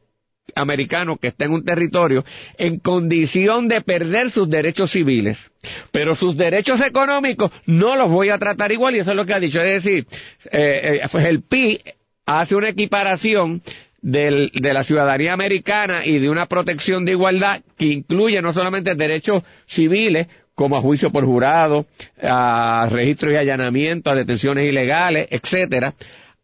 americano 0.54 1.18
que 1.18 1.28
está 1.28 1.46
en 1.46 1.52
un 1.52 1.66
territorio 1.66 2.24
en 2.58 2.80
condición 2.80 3.68
de 3.68 3.82
perder 3.82 4.30
sus 4.30 4.50
derechos 4.50 4.92
civiles. 4.92 5.52
Pero 5.92 6.14
sus 6.16 6.38
derechos 6.38 6.86
económicos 6.86 7.52
no 7.66 7.96
los 7.96 8.12
voy 8.12 8.30
a 8.30 8.38
tratar 8.38 8.72
igual 8.72 8.96
y 8.96 9.00
eso 9.00 9.12
es 9.12 9.18
lo 9.18 9.26
que 9.26 9.34
ha 9.34 9.40
dicho. 9.40 9.62
Es 9.62 9.84
decir, 9.84 10.08
eh, 10.52 11.00
eh, 11.02 11.08
pues 11.12 11.26
el 11.26 11.42
PI 11.42 11.82
hace 12.26 12.56
una 12.56 12.70
equiparación 12.70 13.62
de 14.02 14.72
la 14.72 14.84
ciudadanía 14.84 15.34
americana 15.34 16.06
y 16.06 16.20
de 16.20 16.30
una 16.30 16.46
protección 16.46 17.06
de 17.06 17.14
igualdad 17.14 17.62
que 17.76 17.86
incluye 17.86 18.40
no 18.40 18.54
solamente 18.54 18.94
derechos 18.94 19.42
civiles, 19.66 20.28
como 20.54 20.78
a 20.78 20.82
juicio 20.82 21.12
por 21.12 21.26
jurado, 21.26 21.88
a 22.22 22.88
registros 22.92 23.34
y 23.34 23.38
allanamiento, 23.38 24.12
a 24.12 24.16
detenciones 24.16 24.70
ilegales, 24.70 25.28
etcétera, 25.32 25.96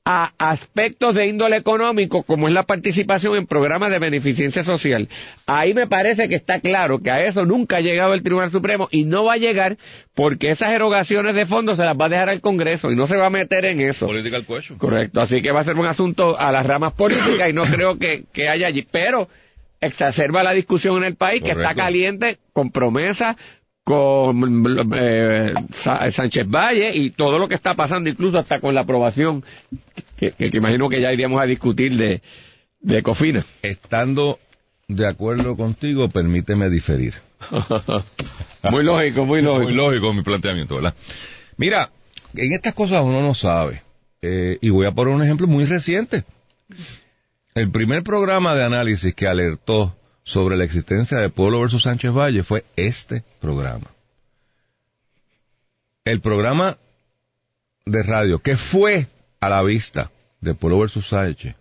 a 0.03 0.31
aspectos 0.39 1.13
de 1.13 1.27
índole 1.27 1.57
económico 1.57 2.23
como 2.23 2.47
es 2.47 2.53
la 2.53 2.63
participación 2.63 3.35
en 3.35 3.45
programas 3.45 3.91
de 3.91 3.99
beneficencia 3.99 4.63
social. 4.63 5.07
Ahí 5.45 5.73
me 5.75 5.85
parece 5.85 6.27
que 6.27 6.35
está 6.35 6.59
claro 6.59 6.99
que 6.99 7.11
a 7.11 7.23
eso 7.23 7.45
nunca 7.45 7.77
ha 7.77 7.81
llegado 7.81 8.13
el 8.13 8.23
Tribunal 8.23 8.49
Supremo 8.49 8.87
y 8.89 9.03
no 9.03 9.25
va 9.25 9.33
a 9.33 9.37
llegar 9.37 9.77
porque 10.15 10.49
esas 10.49 10.71
erogaciones 10.71 11.35
de 11.35 11.45
fondos 11.45 11.77
se 11.77 11.83
las 11.83 11.95
va 11.95 12.05
a 12.05 12.09
dejar 12.09 12.29
al 12.29 12.41
Congreso 12.41 12.91
y 12.91 12.95
no 12.95 13.05
se 13.05 13.17
va 13.17 13.27
a 13.27 13.29
meter 13.29 13.65
en 13.65 13.81
eso. 13.81 14.07
Political 14.07 14.45
question. 14.45 14.79
Correcto, 14.79 15.21
así 15.21 15.41
que 15.41 15.51
va 15.51 15.59
a 15.59 15.65
ser 15.65 15.75
un 15.75 15.85
asunto 15.85 16.37
a 16.37 16.51
las 16.51 16.65
ramas 16.65 16.93
políticas 16.93 17.49
y 17.49 17.53
no 17.53 17.63
creo 17.63 17.99
que, 17.99 18.23
que 18.33 18.49
haya 18.49 18.67
allí, 18.67 18.87
pero 18.91 19.27
exacerba 19.81 20.43
la 20.43 20.53
discusión 20.53 20.97
en 20.97 21.03
el 21.03 21.15
país 21.15 21.43
que 21.43 21.51
está 21.51 21.75
caliente 21.75 22.39
con 22.53 22.71
promesas 22.71 23.35
con 23.91 24.63
eh, 24.95 25.53
Sánchez 26.11 26.47
Valle 26.47 26.95
y 26.95 27.09
todo 27.09 27.37
lo 27.37 27.49
que 27.49 27.55
está 27.55 27.73
pasando, 27.75 28.09
incluso 28.09 28.37
hasta 28.37 28.61
con 28.61 28.73
la 28.73 28.81
aprobación, 28.81 29.43
que, 30.17 30.33
imagino 30.39 30.87
que 30.87 31.01
ya 31.01 31.11
iríamos 31.11 31.41
a 31.41 31.45
discutir 31.45 31.97
de, 31.97 32.21
de 32.79 33.03
Cofina. 33.03 33.45
Estando 33.61 34.39
de 34.87 35.09
acuerdo 35.09 35.57
contigo, 35.57 36.07
permíteme 36.07 36.69
diferir. 36.69 37.15
muy 38.71 38.83
lógico, 38.85 39.25
muy 39.25 39.41
lógico. 39.41 39.65
Muy 39.65 39.73
lógico 39.73 40.13
mi 40.13 40.21
planteamiento, 40.21 40.75
¿verdad? 40.75 40.95
Mira, 41.57 41.91
en 42.33 42.53
estas 42.53 42.73
cosas 42.73 43.03
uno 43.03 43.21
no 43.21 43.33
sabe. 43.33 43.81
Eh, 44.21 44.57
y 44.61 44.69
voy 44.69 44.85
a 44.85 44.91
poner 44.91 45.13
un 45.13 45.21
ejemplo 45.21 45.47
muy 45.47 45.65
reciente. 45.65 46.23
El 47.55 47.71
primer 47.71 48.03
programa 48.03 48.55
de 48.55 48.63
análisis 48.63 49.13
que 49.13 49.27
alertó 49.27 49.97
sobre 50.23 50.57
la 50.57 50.63
existencia 50.63 51.17
de 51.17 51.29
Pueblo 51.29 51.61
versus 51.61 51.83
Sánchez 51.83 52.11
Valle 52.11 52.43
fue 52.43 52.65
este 52.75 53.23
programa. 53.39 53.87
El 56.05 56.21
programa 56.21 56.77
de 57.85 58.03
radio 58.03 58.39
que 58.39 58.55
fue 58.55 59.07
a 59.39 59.49
la 59.49 59.63
vista 59.63 60.11
de 60.39 60.53
Pueblo 60.53 60.79
versus 60.79 61.07
Sánchez, 61.07 61.55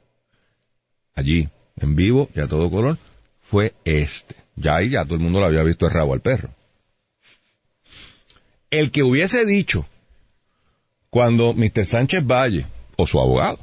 allí, 1.14 1.48
en 1.76 1.94
vivo 1.94 2.28
y 2.34 2.40
a 2.40 2.46
todo 2.46 2.70
color, 2.70 2.98
fue 3.42 3.74
este. 3.84 4.36
Ya 4.56 4.76
ahí 4.76 4.90
ya 4.90 5.04
todo 5.04 5.14
el 5.14 5.20
mundo 5.20 5.40
lo 5.40 5.46
había 5.46 5.62
visto 5.62 5.86
el 5.86 5.92
rabo 5.92 6.12
al 6.12 6.20
perro. 6.20 6.50
El 8.70 8.90
que 8.90 9.02
hubiese 9.02 9.44
dicho 9.44 9.86
cuando 11.08 11.52
Mr. 11.54 11.86
Sánchez 11.86 12.24
Valle, 12.24 12.66
o 12.96 13.06
su 13.06 13.18
abogado, 13.18 13.58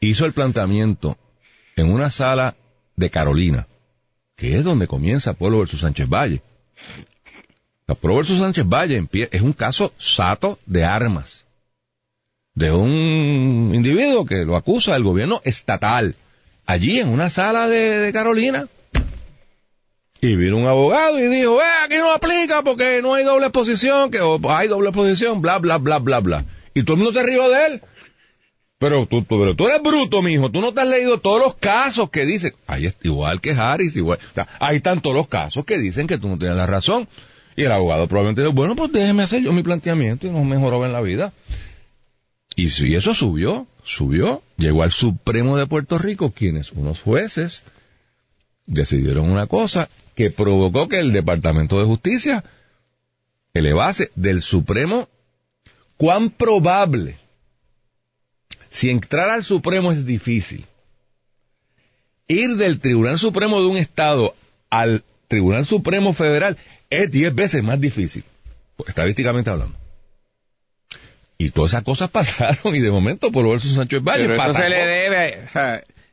hizo 0.00 0.26
el 0.26 0.32
planteamiento 0.32 1.16
en 1.74 1.92
una 1.92 2.10
sala 2.10 2.54
de 2.94 3.10
Carolina, 3.10 3.66
que 4.42 4.56
es 4.56 4.64
donde 4.64 4.88
comienza 4.88 5.34
Pueblo 5.34 5.60
versus 5.60 5.82
Sánchez 5.82 6.08
Valle. 6.08 6.42
Pueblo 7.86 8.16
versus 8.16 8.40
Sánchez 8.40 8.66
Valle 8.66 9.06
es 9.30 9.40
un 9.40 9.52
caso 9.52 9.92
sato 9.98 10.58
de 10.66 10.84
armas 10.84 11.44
de 12.52 12.72
un 12.72 13.70
individuo 13.72 14.26
que 14.26 14.44
lo 14.44 14.56
acusa 14.56 14.94
del 14.94 15.04
gobierno 15.04 15.40
estatal 15.44 16.16
allí 16.66 16.98
en 16.98 17.10
una 17.10 17.30
sala 17.30 17.68
de, 17.68 18.10
Carolina. 18.12 18.66
Y 20.20 20.34
vino 20.34 20.56
un 20.56 20.66
abogado 20.66 21.20
y 21.20 21.28
dijo, 21.28 21.60
eh, 21.60 21.84
aquí 21.84 21.98
no 21.98 22.10
aplica 22.10 22.62
porque 22.62 23.00
no 23.00 23.14
hay 23.14 23.22
doble 23.22 23.46
exposición, 23.46 24.10
que 24.10 24.18
hay 24.48 24.66
doble 24.66 24.88
exposición, 24.88 25.40
bla, 25.40 25.58
bla, 25.58 25.78
bla, 25.78 26.00
bla, 26.00 26.18
bla. 26.18 26.44
Y 26.74 26.82
todo 26.82 26.94
el 26.94 27.04
mundo 27.04 27.12
se 27.12 27.24
rió 27.24 27.48
de 27.48 27.66
él. 27.66 27.82
Pero 28.82 29.06
tú, 29.06 29.22
tú, 29.22 29.38
pero 29.38 29.54
tú 29.54 29.68
eres 29.68 29.80
bruto, 29.80 30.22
mijo. 30.22 30.50
Tú 30.50 30.60
no 30.60 30.74
te 30.74 30.80
has 30.80 30.88
leído 30.88 31.20
todos 31.20 31.38
los 31.38 31.54
casos 31.54 32.10
que 32.10 32.26
dicen. 32.26 32.52
Ahí 32.66 32.86
es 32.86 32.98
igual 33.04 33.40
que 33.40 33.52
Harris, 33.52 33.94
igual. 33.94 34.18
O 34.36 34.44
ahí 34.58 34.78
están 34.78 35.00
todos 35.00 35.14
los 35.14 35.28
casos 35.28 35.64
que 35.64 35.78
dicen 35.78 36.08
que 36.08 36.18
tú 36.18 36.26
no 36.26 36.36
tienes 36.36 36.56
la 36.56 36.66
razón. 36.66 37.06
Y 37.54 37.62
el 37.62 37.70
abogado 37.70 38.08
probablemente 38.08 38.42
dice, 38.42 38.52
bueno, 38.52 38.74
pues 38.74 38.90
déjeme 38.90 39.22
hacer 39.22 39.40
yo 39.40 39.52
mi 39.52 39.62
planteamiento 39.62 40.26
y 40.26 40.30
nos 40.30 40.44
mejoró 40.44 40.84
en 40.84 40.92
la 40.92 41.00
vida. 41.00 41.32
Y 42.56 42.70
si 42.70 42.96
eso 42.96 43.14
subió, 43.14 43.68
subió, 43.84 44.42
llegó 44.56 44.82
al 44.82 44.90
Supremo 44.90 45.56
de 45.56 45.68
Puerto 45.68 45.96
Rico, 45.96 46.32
quienes, 46.32 46.72
unos 46.72 47.02
jueces, 47.02 47.62
decidieron 48.66 49.30
una 49.30 49.46
cosa 49.46 49.90
que 50.16 50.32
provocó 50.32 50.88
que 50.88 50.98
el 50.98 51.12
Departamento 51.12 51.78
de 51.78 51.84
Justicia 51.84 52.42
elevase 53.54 54.10
del 54.16 54.42
Supremo 54.42 55.08
cuán 55.96 56.30
probable. 56.30 57.21
Si 58.72 58.88
entrar 58.88 59.28
al 59.28 59.44
Supremo 59.44 59.92
es 59.92 60.06
difícil, 60.06 60.64
ir 62.26 62.56
del 62.56 62.80
Tribunal 62.80 63.18
Supremo 63.18 63.60
de 63.60 63.66
un 63.66 63.76
Estado 63.76 64.34
al 64.70 65.04
Tribunal 65.28 65.66
Supremo 65.66 66.14
Federal 66.14 66.56
es 66.88 67.10
diez 67.10 67.34
veces 67.34 67.62
más 67.62 67.78
difícil, 67.78 68.24
estadísticamente 68.86 69.50
hablando. 69.50 69.76
Y 71.36 71.50
todas 71.50 71.72
esas 71.72 71.82
cosas 71.82 72.10
pasaron 72.12 72.74
y 72.74 72.80
de 72.80 72.90
momento 72.90 73.30
por 73.30 73.46
verso 73.46 73.68
Sancho 73.68 74.00
Valle. 74.00 74.22
Pero 74.22 74.36
eso 74.36 74.54
se 74.54 74.68
le 74.70 74.86
debe, 74.86 75.48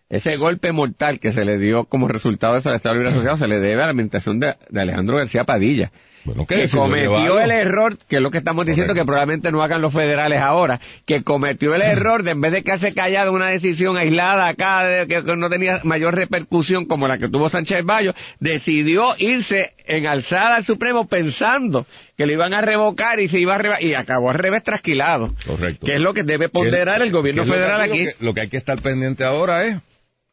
ese 0.09 0.35
golpe 0.35 0.73
mortal 0.73 1.21
que 1.21 1.31
se 1.31 1.45
le 1.45 1.59
dio 1.59 1.85
como 1.85 2.09
resultado 2.09 2.53
de 2.53 2.59
eso 2.59 2.69
al 2.69 2.75
Estado 2.75 2.95
Libre 2.95 3.11
Asociado 3.11 3.37
se 3.37 3.47
le 3.47 3.61
debe 3.61 3.83
a 3.83 3.85
la 3.85 3.91
administración 3.91 4.41
de, 4.41 4.57
de 4.69 4.81
Alejandro 4.81 5.15
García 5.15 5.45
Padilla. 5.45 5.93
Bueno, 6.25 6.45
¿qué 6.45 6.63
que 6.63 6.69
cometió 6.69 7.39
el 7.39 7.51
error, 7.51 7.97
que 8.07 8.17
es 8.17 8.21
lo 8.21 8.29
que 8.29 8.39
estamos 8.39 8.65
diciendo 8.65 8.91
Correcto. 8.91 9.03
que 9.03 9.07
probablemente 9.07 9.51
no 9.51 9.63
hagan 9.63 9.81
los 9.81 9.93
federales 9.93 10.39
ahora, 10.41 10.79
que 11.05 11.23
cometió 11.23 11.75
el 11.75 11.81
error 11.83 12.23
de 12.23 12.31
en 12.31 12.41
vez 12.41 12.51
de 12.51 12.63
quedarse 12.63 12.93
callado 12.93 13.31
una 13.31 13.47
decisión 13.47 13.95
aislada 13.97 14.47
acá, 14.47 15.05
que, 15.07 15.23
que 15.23 15.35
no 15.37 15.49
tenía 15.49 15.79
mayor 15.83 16.15
repercusión 16.15 16.85
como 16.85 17.07
la 17.07 17.17
que 17.17 17.29
tuvo 17.29 17.49
Sánchez 17.49 17.85
Bayo, 17.85 18.13
decidió 18.39 19.13
irse 19.17 19.73
en 19.85 20.05
alzada 20.07 20.55
al 20.57 20.65
Supremo 20.65 21.07
pensando 21.07 21.85
que 22.17 22.25
lo 22.25 22.33
iban 22.33 22.53
a 22.53 22.61
revocar 22.61 23.19
y 23.19 23.27
se 23.27 23.39
iba 23.39 23.55
a 23.55 23.57
reva- 23.57 23.81
y 23.81 23.93
acabó 23.93 24.29
al 24.29 24.37
revés 24.37 24.63
trasquilado. 24.63 25.33
Correcto. 25.47 25.85
Que 25.85 25.93
es 25.95 25.99
lo 25.99 26.13
que 26.13 26.23
debe 26.23 26.49
ponderar 26.49 27.01
el 27.01 27.11
gobierno 27.11 27.43
¿Qué 27.43 27.47
es 27.49 27.49
lo 27.49 27.53
federal 27.55 27.81
aquí. 27.81 28.05
Que 28.05 28.15
lo 28.19 28.33
que 28.33 28.41
hay 28.41 28.49
que 28.49 28.57
estar 28.57 28.81
pendiente 28.81 29.23
ahora 29.23 29.65
es, 29.65 29.77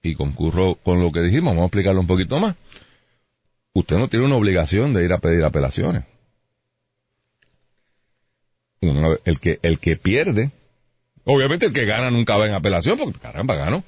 y 0.03 0.15
concurro 0.15 0.75
con 0.77 1.01
lo 1.01 1.11
que 1.11 1.21
dijimos, 1.21 1.53
vamos 1.53 1.63
a 1.63 1.67
explicarlo 1.67 2.01
un 2.01 2.07
poquito 2.07 2.39
más. 2.39 2.55
Usted 3.77 3.99
no 3.99 4.09
tiene 4.09 4.25
una 4.25 4.37
obligación 4.37 4.95
de 4.95 5.05
ir 5.05 5.13
a 5.13 5.19
pedir 5.19 5.45
apelaciones. 5.45 6.05
Vez- 8.81 9.21
el 9.27 9.39
que 9.39 9.59
el 9.61 9.79
que 9.81 9.97
pierde, 9.97 10.51
obviamente 11.25 11.67
el 11.67 11.75
que 11.75 11.85
gana 11.85 12.11
nunca 12.11 12.39
va 12.39 12.47
en 12.47 12.55
apelación, 12.55 12.97
porque 12.97 13.19
caramba, 13.19 13.55
ganó. 13.55 13.85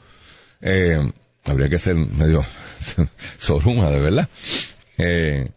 Eh, 0.61 1.11
habría 1.45 1.71
que 1.71 1.79
ser 1.79 1.95
medio 1.95 2.45
soruma, 3.39 3.89
de 3.89 4.01
verdad. 4.01 4.29
Eh, 4.99 5.49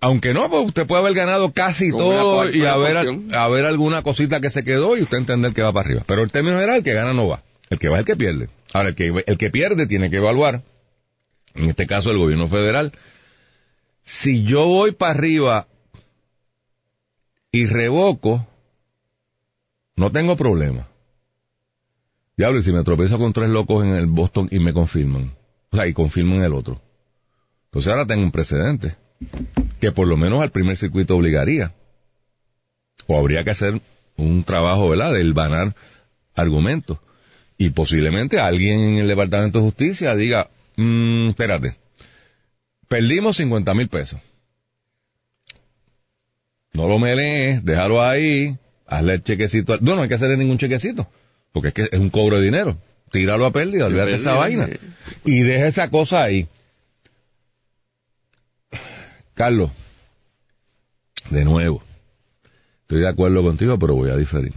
aunque 0.00 0.32
no, 0.32 0.48
pues 0.48 0.68
usted 0.68 0.86
puede 0.86 1.02
haber 1.02 1.14
ganado 1.14 1.50
casi 1.52 1.90
Con 1.90 1.98
todo 1.98 2.50
y 2.50 2.64
haber, 2.66 2.98
haber 3.34 3.64
alguna 3.64 4.02
cosita 4.02 4.40
que 4.40 4.50
se 4.50 4.62
quedó 4.62 4.96
y 4.96 5.02
usted 5.02 5.18
entender 5.18 5.54
que 5.54 5.62
va 5.62 5.72
para 5.72 5.88
arriba. 5.88 6.04
Pero 6.06 6.22
el 6.22 6.30
término 6.30 6.54
general, 6.54 6.76
el 6.76 6.84
que 6.84 6.94
gana 6.94 7.14
no 7.14 7.26
va. 7.26 7.42
El 7.68 7.80
que 7.80 7.88
va 7.88 7.96
es 7.96 8.00
el 8.00 8.06
que 8.06 8.16
pierde. 8.16 8.48
Ahora, 8.72 8.90
el 8.90 8.94
que, 8.94 9.12
el 9.26 9.38
que 9.38 9.50
pierde 9.50 9.88
tiene 9.88 10.08
que 10.08 10.18
evaluar, 10.18 10.62
en 11.56 11.64
este 11.64 11.88
caso 11.88 12.12
el 12.12 12.18
gobierno 12.18 12.46
federal, 12.46 12.92
si 14.02 14.42
yo 14.44 14.66
voy 14.66 14.92
para 14.92 15.12
arriba 15.12 15.68
y 17.52 17.66
revoco, 17.66 18.46
no 19.96 20.10
tengo 20.10 20.36
problema. 20.36 20.88
Diablo, 22.36 22.60
y 22.60 22.62
si 22.62 22.72
me 22.72 22.82
tropiezo 22.84 23.18
con 23.18 23.32
tres 23.32 23.50
locos 23.50 23.84
en 23.84 23.90
el 23.90 24.06
Boston 24.06 24.48
y 24.50 24.60
me 24.60 24.72
confirman. 24.72 25.34
O 25.70 25.76
sea, 25.76 25.86
y 25.86 25.92
confirman 25.92 26.42
el 26.42 26.54
otro. 26.54 26.80
Entonces 27.66 27.92
ahora 27.92 28.06
tengo 28.06 28.22
un 28.22 28.32
precedente 28.32 28.96
que 29.80 29.92
por 29.92 30.08
lo 30.08 30.16
menos 30.16 30.40
al 30.40 30.50
primer 30.50 30.76
circuito 30.76 31.16
obligaría. 31.16 31.74
O 33.06 33.18
habría 33.18 33.44
que 33.44 33.50
hacer 33.50 33.80
un 34.16 34.44
trabajo, 34.44 34.88
¿verdad?, 34.88 35.12
del 35.12 35.34
banar 35.34 35.74
argumentos. 36.34 36.98
Y 37.58 37.70
posiblemente 37.70 38.40
alguien 38.40 38.80
en 38.80 38.94
el 38.98 39.08
Departamento 39.08 39.58
de 39.58 39.64
Justicia 39.66 40.16
diga, 40.16 40.48
"Mm, 40.76 41.30
espérate, 41.30 41.76
perdimos 42.90 43.36
50 43.36 43.72
mil 43.72 43.88
pesos. 43.88 44.20
No 46.72 46.88
lo 46.88 46.98
melees, 46.98 47.64
déjalo 47.64 48.02
ahí, 48.02 48.58
hazle 48.86 49.14
el 49.14 49.22
chequecito. 49.22 49.78
No, 49.80 49.94
no 49.94 50.02
hay 50.02 50.08
que 50.08 50.16
hacerle 50.16 50.36
ningún 50.36 50.58
chequecito, 50.58 51.08
porque 51.52 51.68
es 51.68 51.74
que 51.74 51.82
es 51.90 52.00
un 52.00 52.10
cobro 52.10 52.38
de 52.38 52.44
dinero. 52.44 52.76
Tíralo 53.12 53.46
a 53.46 53.52
pérdida, 53.52 53.86
olvídate 53.86 54.16
esa 54.16 54.34
vaina. 54.34 54.68
Y 55.24 55.40
deja 55.42 55.68
esa 55.68 55.88
cosa 55.88 56.22
ahí. 56.22 56.48
Carlos, 59.34 59.70
de 61.30 61.44
nuevo, 61.44 61.82
estoy 62.82 63.00
de 63.00 63.08
acuerdo 63.08 63.42
contigo, 63.42 63.78
pero 63.78 63.94
voy 63.94 64.10
a 64.10 64.16
diferir. 64.16 64.52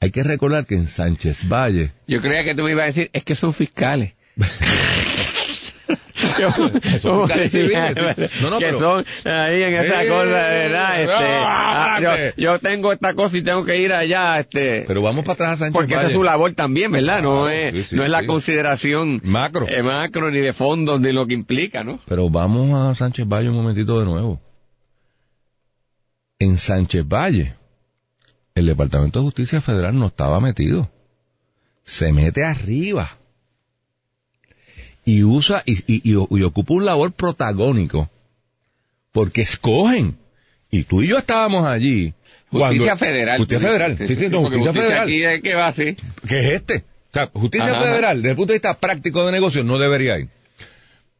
Hay 0.00 0.10
que 0.10 0.24
recordar 0.24 0.66
que 0.66 0.74
en 0.74 0.88
Sánchez 0.88 1.48
Valle, 1.48 1.92
Yo 2.06 2.20
creía 2.20 2.44
que 2.44 2.54
tú 2.54 2.64
me 2.64 2.72
ibas 2.72 2.84
a 2.84 2.86
decir, 2.86 3.10
es 3.12 3.24
que 3.24 3.34
son 3.34 3.54
fiscales. 3.54 4.14
Yo- 6.38 7.26
decía. 7.26 7.92
No, 8.42 8.50
no, 8.50 8.58
que 8.58 8.66
pero- 8.66 8.78
son 8.78 9.04
ahí 9.24 9.62
en 9.62 9.74
esa 9.74 10.04
¡Eh! 10.04 10.08
cosa, 10.08 10.24
¿verdad? 10.24 11.00
Este, 11.00 11.12
¡Ah, 11.14 11.96
ah, 11.96 12.32
yo, 12.36 12.58
tengo 12.58 12.92
esta 12.92 13.14
cosa 13.14 13.36
y 13.36 13.42
tengo 13.42 13.64
que 13.64 13.78
ir 13.80 13.92
allá, 13.92 14.40
este, 14.40 14.84
pero 14.86 15.00
vamos 15.02 15.24
para 15.24 15.34
atrás 15.34 15.50
a 15.52 15.56
Sánchez 15.56 15.72
porque 15.74 15.94
esa 15.94 16.02
Valle. 16.02 16.08
es 16.08 16.14
su 16.14 16.22
labor 16.24 16.54
también, 16.54 16.90
¿verdad? 16.92 17.22
no 17.22 17.48
es, 17.48 17.72
sí, 17.72 17.84
sí, 17.84 17.96
no 17.96 18.04
es 18.04 18.10
la 18.10 18.20
sí. 18.20 18.26
consideración 18.26 19.20
Macro. 19.24 19.66
eh, 19.68 19.82
macro, 19.82 20.30
ni 20.30 20.40
de 20.40 20.52
fondos, 20.52 21.00
ni 21.00 21.12
lo 21.12 21.26
que 21.26 21.34
implica, 21.34 21.84
¿no? 21.84 21.98
Pero 22.06 22.28
vamos 22.30 22.74
a 22.74 22.94
Sánchez 22.94 23.26
Valle 23.26 23.48
un 23.48 23.56
momentito 23.56 23.98
de 23.98 24.04
nuevo. 24.06 24.40
En 26.38 26.58
Sánchez 26.58 27.04
Valle, 27.06 27.54
el 28.54 28.66
Departamento 28.66 29.18
de 29.20 29.24
Justicia 29.24 29.60
Federal 29.60 29.98
no 29.98 30.06
estaba 30.06 30.40
metido. 30.40 30.90
Se 31.84 32.12
mete 32.12 32.44
arriba. 32.44 33.17
Y 35.10 35.22
usa 35.24 35.62
y, 35.64 35.72
y- 35.86 36.02
y- 36.04 36.26
y 36.38 36.42
ocupa 36.42 36.74
un 36.74 36.84
labor 36.84 37.12
protagónico. 37.12 38.10
Porque 39.12 39.40
escogen. 39.40 40.16
Y 40.70 40.82
tú 40.82 41.00
y 41.00 41.06
yo 41.08 41.16
estábamos 41.16 41.64
allí. 41.66 42.12
Justicia 42.50 42.88
cuando- 42.88 42.96
Federal. 42.96 43.38
Justicia 43.38 43.68
Federal. 43.68 43.90
dices. 43.96 44.08
Sí, 44.08 44.16
sí, 44.24 44.28
no, 44.30 44.40
justicia 44.42 44.72
federal. 44.74 45.02
aquí 45.04 45.24
es 45.24 45.42
que 45.42 45.96
que 46.28 46.40
es 46.40 46.54
este. 46.56 46.76
O 47.10 47.14
sea, 47.14 47.26
justicia 47.32 47.70
Ajá, 47.70 47.84
federal, 47.84 48.16
desde 48.18 48.30
el 48.30 48.36
punto 48.36 48.52
de 48.52 48.58
vista 48.58 48.74
práctico 48.78 49.24
de 49.24 49.32
negocio, 49.32 49.64
no 49.64 49.78
debería 49.78 50.18
ir. 50.18 50.28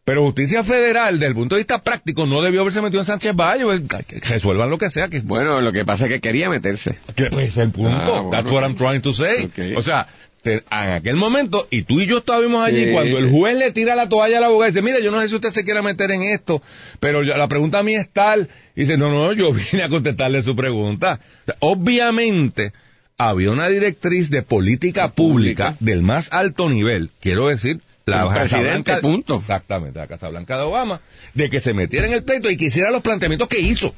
Pero 0.05 0.22
justicia 0.24 0.62
federal, 0.64 1.14
desde 1.18 1.29
el 1.29 1.35
punto 1.35 1.55
de 1.55 1.61
vista 1.61 1.83
práctico, 1.83 2.27
no 2.27 2.42
debió 2.42 2.61
haberse 2.61 2.83
metido 2.83 3.01
en 3.01 3.07
Sánchez 3.07 3.35
Valle. 3.35 3.64
pues, 3.64 3.81
que 4.07 4.20
resuelvan 4.20 4.68
lo 4.68 4.77
que 4.77 4.90
sea. 4.90 5.09
Que, 5.09 5.20
Bueno, 5.20 5.62
lo 5.62 5.72
que 5.72 5.85
pasa 5.87 6.05
es 6.05 6.11
que 6.12 6.20
quería 6.20 6.51
meterse. 6.51 6.98
que 7.16 7.29
es 7.42 7.57
el 7.57 7.70
punto. 7.70 7.90
Ah, 7.90 8.05
bueno. 8.22 8.31
That's 8.31 8.51
what 8.51 8.62
I'm 8.64 8.74
trying 8.74 9.01
to 9.01 9.12
say. 9.14 9.51
O 9.77 9.83
sea, 9.83 10.09
en 10.52 10.90
aquel 10.90 11.16
momento, 11.16 11.66
y 11.70 11.82
tú 11.82 12.00
y 12.00 12.06
yo 12.06 12.18
estábamos 12.18 12.64
allí, 12.64 12.84
Sí. 12.87 12.92
cuando 12.92 13.18
el 13.18 13.30
juez 13.30 13.56
le 13.56 13.72
tira 13.72 13.94
la 13.94 14.08
toalla 14.08 14.38
al 14.38 14.44
abogado 14.44 14.68
y 14.68 14.72
dice, 14.72 14.82
mire, 14.82 15.02
yo 15.02 15.11
no 15.11 15.20
sé 15.22 15.28
si 15.28 15.34
usted 15.34 15.50
se 15.52 15.64
quiere 15.64 15.82
meter 15.82 16.11
en 16.11 16.22
esto, 16.22 16.62
pero 17.00 17.22
yo- 17.24 17.37
la 17.37 17.48
pregunta 17.48 17.78
a 17.80 17.82
mí 17.82 17.94
es 17.94 18.08
tal. 18.11 18.48
Y 18.76 18.80
dice, 18.82 18.96
no, 18.96 19.11
no, 19.11 19.32
yo 19.32 19.52
vine 19.72 19.82
a 19.84 19.88
contestarle 19.88 20.42
su 20.42 20.54
pregunta. 20.56 21.20
O 21.42 21.44
sea, 21.46 21.56
obviamente, 21.61 22.72
había 23.16 23.50
una 23.50 23.68
directriz 23.68 24.30
de 24.30 24.42
política 24.42 25.08
pública 25.12 25.76
del 25.80 26.02
más 26.02 26.28
alto 26.32 26.68
nivel, 26.70 27.11
quiero 27.20 27.48
decir, 27.48 27.80
la 28.06 28.24
Blanca- 28.26 29.00
punto. 29.00 29.37
Exactamente, 29.37 29.98
la 29.98 30.06
Casa 30.06 30.28
Blanca 30.28 30.56
de 30.56 30.62
Obama, 30.62 31.00
de 31.34 31.50
que 31.50 31.61
se 31.61 31.74
metiera 31.74 32.06
en 32.06 32.12
el 32.14 32.22
pleito 32.24 32.48
y 32.50 32.56
que 32.56 32.66
hiciera 32.66 32.90
los 32.90 33.02
planteamientos 33.02 33.48
que 33.48 33.58
hizo. 33.61 33.94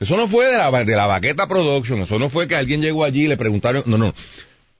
Eso 0.00 0.16
no 0.16 0.26
fue 0.26 0.46
de 0.46 0.56
la, 0.58 0.84
de 0.84 0.96
la 0.96 1.06
Baqueta 1.06 1.46
Production, 1.46 2.00
eso 2.00 2.18
no 2.18 2.28
fue 2.28 2.48
que 2.48 2.56
alguien 2.56 2.80
llegó 2.80 3.04
allí 3.04 3.24
y 3.24 3.28
le 3.28 3.36
preguntaron, 3.36 3.82
no, 3.86 3.98
no. 3.98 4.14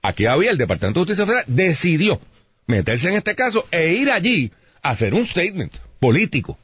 Aquí 0.03 0.25
había 0.25 0.51
el 0.51 0.57
Departamento 0.57 0.99
de 0.99 1.05
Justicia 1.05 1.25
Federal, 1.25 1.45
decidió 1.47 2.19
meterse 2.67 3.07
en 3.07 3.15
este 3.15 3.35
caso 3.35 3.65
e 3.71 3.93
ir 3.93 4.11
allí 4.11 4.51
a 4.81 4.91
hacer 4.91 5.13
un 5.13 5.25
statement 5.25 5.73
político. 5.99 6.57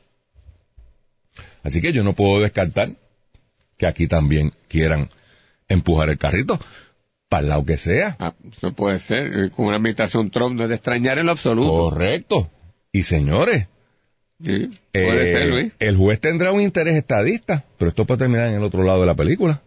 Así 1.64 1.82
que 1.82 1.94
yo 1.94 2.04
no 2.04 2.14
puedo 2.14 2.42
descartar 2.42 2.92
que 3.78 3.88
aquí 3.88 4.08
también 4.08 4.52
quieran 4.68 5.10
empujar 5.68 6.10
el 6.10 6.18
carrito 6.18 6.60
para 7.30 7.44
el 7.44 7.50
lado 7.50 7.66
que 7.66 7.78
sea. 7.78 8.18
Ah, 8.20 8.34
eso 8.52 8.74
puede 8.74 9.00
ser. 9.00 9.52
Con 9.52 9.68
una 9.68 9.78
administración 9.78 10.30
Trump 10.32 10.58
no 10.58 10.64
es 10.64 10.70
de 10.70 10.76
extrañar 10.76 11.18
en 11.18 11.28
lo 11.28 11.32
absoluto. 11.32 11.70
Correcto. 11.70 12.52
Y 12.92 13.04
señores, 13.04 13.68
Sí, 14.42 14.70
puede 14.94 15.30
eh, 15.30 15.34
ser, 15.34 15.50
Luis. 15.50 15.74
el 15.80 15.98
juez 15.98 16.20
tendrá 16.22 16.54
un 16.54 16.62
interés 16.62 16.96
estadista, 16.96 17.66
pero 17.78 17.90
esto 17.90 18.06
puede 18.06 18.20
terminar 18.20 18.48
en 18.48 18.56
el 18.56 18.64
otro 18.64 18.84
lado 18.84 19.02
de 19.02 19.06
la 19.06 19.16
película. 19.16 19.62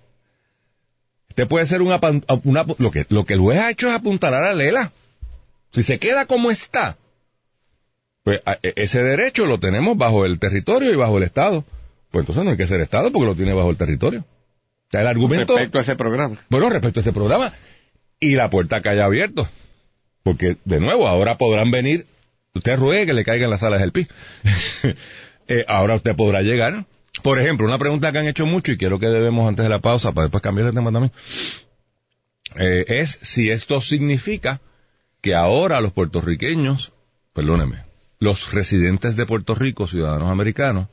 Este 1.33 1.47
puede 1.47 1.65
ser 1.65 1.81
una, 1.81 1.99
lo 2.77 2.91
que 2.91 3.07
lo 3.09 3.25
que 3.25 3.33
el 3.33 3.41
juez 3.41 3.59
ha 3.59 3.71
hecho 3.71 3.89
es 3.89 3.95
apuntalar 3.95 4.45
a 4.45 4.53
Lela. 4.53 4.93
Si 5.71 5.83
se 5.83 5.99
queda 5.99 6.27
como 6.27 6.51
está, 6.51 6.99
pues 8.23 8.43
e- 8.63 8.75
ese 8.77 9.03
derecho 9.03 9.47
lo 9.47 9.59
tenemos 9.59 9.97
bajo 9.97 10.27
el 10.27 10.39
territorio 10.39 10.93
y 10.93 10.97
bajo 10.97 11.17
el 11.17 11.23
Estado. 11.23 11.65
Pues 12.11 12.25
entonces 12.25 12.45
no 12.45 12.51
hay 12.51 12.59
que 12.59 12.67
ser 12.67 12.83
Estado 12.83 13.11
porque 13.11 13.29
lo 13.29 13.35
tiene 13.35 13.55
bajo 13.55 13.71
el 13.71 13.79
territorio. 13.79 14.21
O 14.21 14.91
sea, 14.91 15.01
el 15.01 15.07
argumento, 15.07 15.55
Respecto 15.55 15.79
a 15.79 15.81
ese 15.81 15.97
programa. 15.97 16.37
bueno, 16.51 16.69
respecto 16.69 17.01
a 17.01 17.03
ese 17.03 17.13
programa, 17.15 17.55
y 18.21 18.35
la 18.35 18.51
puerta 18.51 18.83
que 18.83 18.91
haya 18.91 19.07
abierto. 19.07 19.49
Porque, 20.23 20.59
de 20.67 20.81
nuevo, 20.81 21.09
ahora 21.09 21.39
podrán 21.39 21.71
venir, 21.71 22.05
usted 22.55 22.77
ruegue 22.77 23.07
que 23.07 23.15
le 23.15 23.25
caigan 23.25 23.49
las 23.49 23.63
alas 23.63 23.81
del 23.81 23.93
pi. 23.93 24.07
Eh, 25.49 25.65
ahora 25.67 25.97
usted 25.97 26.15
podrá 26.15 26.41
llegar. 26.41 26.85
Por 27.21 27.39
ejemplo, 27.39 27.67
una 27.67 27.79
pregunta 27.79 28.11
que 28.11 28.19
han 28.19 28.27
hecho 28.27 28.47
mucho 28.47 28.73
y 28.73 28.79
quiero 28.79 28.99
que 28.99 29.07
debemos 29.07 29.47
antes 29.47 29.65
de 29.65 29.69
la 29.69 29.81
pausa 29.81 30.13
para 30.13 30.27
después 30.27 30.43
cambiar 30.43 30.69
de 30.69 30.73
tema 30.73 30.91
también, 30.91 31.13
eh, 32.57 32.85
es 32.89 33.19
si 33.21 33.51
esto 33.51 33.81
significa 33.81 34.61
que 35.21 35.35
ahora 35.35 35.81
los 35.81 35.93
puertorriqueños, 35.93 36.93
perdóneme, 37.33 37.85
los 38.19 38.53
residentes 38.53 39.17
de 39.17 39.27
Puerto 39.27 39.55
Rico, 39.55 39.87
ciudadanos 39.87 40.31
americanos, 40.31 40.89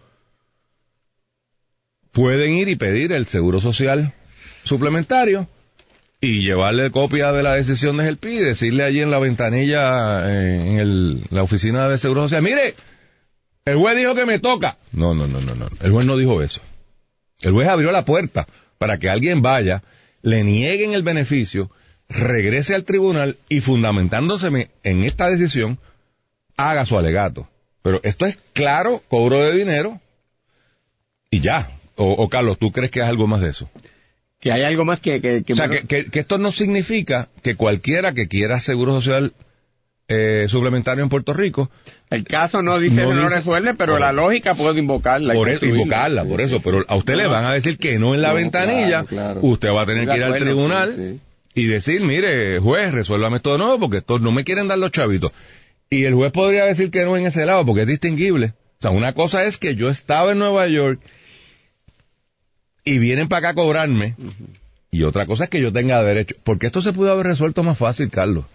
pueden 2.11 2.53
ir 2.53 2.67
y 2.67 2.75
pedir 2.75 3.11
el 3.11 3.25
seguro 3.25 3.59
social 3.59 4.13
suplementario 4.63 5.47
y 6.21 6.41
llevarle 6.43 6.91
copia 6.91 7.31
de 7.31 7.43
la 7.43 7.55
decisión 7.55 7.97
de 7.97 8.03
GELPI 8.03 8.29
y 8.29 8.39
decirle 8.39 8.83
allí 8.83 9.01
en 9.01 9.11
la 9.11 9.19
ventanilla, 9.19 10.29
eh, 10.29 10.67
en 10.67 10.79
el, 10.79 11.23
la 11.29 11.43
oficina 11.43 11.87
de 11.87 11.97
seguro 11.97 12.23
social, 12.23 12.43
mire, 12.43 12.75
el 13.71 13.77
juez 13.77 13.97
dijo 13.97 14.15
que 14.15 14.25
me 14.25 14.39
toca. 14.39 14.77
No, 14.91 15.13
no, 15.13 15.27
no, 15.27 15.41
no, 15.41 15.55
no. 15.55 15.67
El 15.81 15.91
juez 15.91 16.05
no 16.05 16.17
dijo 16.17 16.41
eso. 16.41 16.61
El 17.41 17.53
juez 17.53 17.67
abrió 17.67 17.91
la 17.91 18.05
puerta 18.05 18.47
para 18.77 18.97
que 18.97 19.09
alguien 19.09 19.41
vaya, 19.41 19.83
le 20.21 20.43
nieguen 20.43 20.93
el 20.93 21.03
beneficio, 21.03 21.69
regrese 22.07 22.75
al 22.75 22.83
tribunal 22.83 23.37
y 23.47 23.61
fundamentándose 23.61 24.69
en 24.83 25.03
esta 25.03 25.29
decisión, 25.29 25.79
haga 26.57 26.85
su 26.85 26.97
alegato. 26.97 27.47
Pero 27.81 28.01
esto 28.03 28.25
es 28.25 28.37
claro, 28.53 29.01
cobro 29.07 29.41
de 29.41 29.57
dinero 29.57 30.01
y 31.29 31.39
ya. 31.39 31.69
O, 31.95 32.29
Carlos, 32.29 32.57
¿tú 32.57 32.71
crees 32.71 32.91
que 32.91 33.01
es 33.01 33.05
algo 33.05 33.27
más 33.27 33.41
de 33.41 33.49
eso? 33.49 33.69
Que 34.39 34.53
hay 34.53 34.61
algo 34.63 34.85
más 34.85 35.01
que... 35.01 35.19
que, 35.19 35.43
o 35.51 35.55
sea, 35.55 35.69
que, 35.69 36.07
esto 36.13 36.37
no 36.37 36.53
significa 36.53 37.27
que 37.43 37.55
cualquiera 37.55 38.13
que 38.13 38.29
quiera 38.29 38.61
seguro 38.61 38.93
social 38.93 39.33
eh, 40.07 40.47
suplementario 40.49 41.03
en 41.03 41.09
Puerto 41.09 41.33
Rico... 41.33 41.69
El 42.09 42.23
caso 42.23 42.63
no 42.63 42.79
dice 42.79 42.95
que 42.95 43.13
no 43.13 43.29
resuelve, 43.29 43.75
pero 43.75 43.99
la 43.99 44.11
lógica 44.11 44.55
puede 44.55 44.79
invocarla. 44.79 45.33
Por 45.35 45.49
eso, 45.49 45.65
invocarla, 45.65 46.25
por 46.25 46.41
eso. 46.41 46.59
Pero 46.59 46.83
a 46.87 46.95
usted 46.95 47.15
le 47.15 47.27
van 47.27 47.45
a 47.45 47.53
decir 47.53 47.77
que 47.77 47.99
no 47.99 48.15
en 48.15 48.21
la 48.21 48.33
ventanilla. 48.33 49.05
Usted 49.41 49.69
va 49.69 49.83
a 49.83 49.85
tener 49.85 50.07
que 50.07 50.15
ir 50.15 50.23
al 50.23 50.37
tribunal 50.37 51.19
y 51.53 51.67
decir, 51.67 52.01
mire, 52.01 52.59
juez, 52.59 52.93
resuélvame 52.93 53.37
esto 53.37 53.51
de 53.51 53.59
nuevo 53.59 53.79
porque 53.79 53.97
estos 53.97 54.21
no 54.21 54.31
me 54.31 54.43
quieren 54.43 54.67
dar 54.67 54.79
los 54.79 54.91
chavitos. 54.91 55.31
Y 55.89 56.05
el 56.05 56.15
juez 56.15 56.31
podría 56.31 56.65
decir 56.65 56.89
que 56.89 57.03
no 57.03 57.15
en 57.15 57.27
ese 57.27 57.45
lado 57.45 57.65
porque 57.65 57.81
es 57.81 57.87
distinguible. 57.87 58.53
O 58.79 58.81
sea, 58.81 58.91
una 58.91 59.13
cosa 59.13 59.43
es 59.43 59.57
que 59.57 59.75
yo 59.75 59.89
estaba 59.89 60.31
en 60.31 60.39
Nueva 60.39 60.67
York 60.67 60.99
y 62.85 62.97
vienen 62.97 63.27
para 63.27 63.39
acá 63.39 63.49
a 63.49 63.63
cobrarme. 63.63 64.15
Y 64.89 65.03
otra 65.03 65.27
cosa 65.27 65.43
es 65.43 65.49
que 65.51 65.61
yo 65.61 65.71
tenga 65.71 66.01
derecho. 66.01 66.35
Porque 66.43 66.67
esto 66.67 66.81
se 66.81 66.93
pudo 66.93 67.11
haber 67.11 67.27
resuelto 67.27 67.61
más 67.61 67.77
fácil, 67.77 68.09
Carlos. 68.09 68.45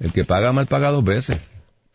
El 0.00 0.12
que 0.12 0.24
paga 0.24 0.52
mal 0.52 0.66
paga 0.66 0.90
dos 0.90 1.04
veces. 1.04 1.40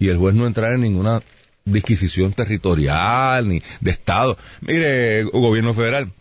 Y 0.03 0.09
el 0.09 0.17
juez 0.17 0.35
no 0.35 0.45
entrar 0.45 0.73
en 0.73 0.81
ninguna 0.81 1.21
disquisición 1.63 2.33
territorial 2.33 3.47
ni 3.47 3.61
de 3.79 3.91
Estado. 3.91 4.37
Mire, 4.59 5.23
gobierno 5.23 5.73
federal, 5.73 6.11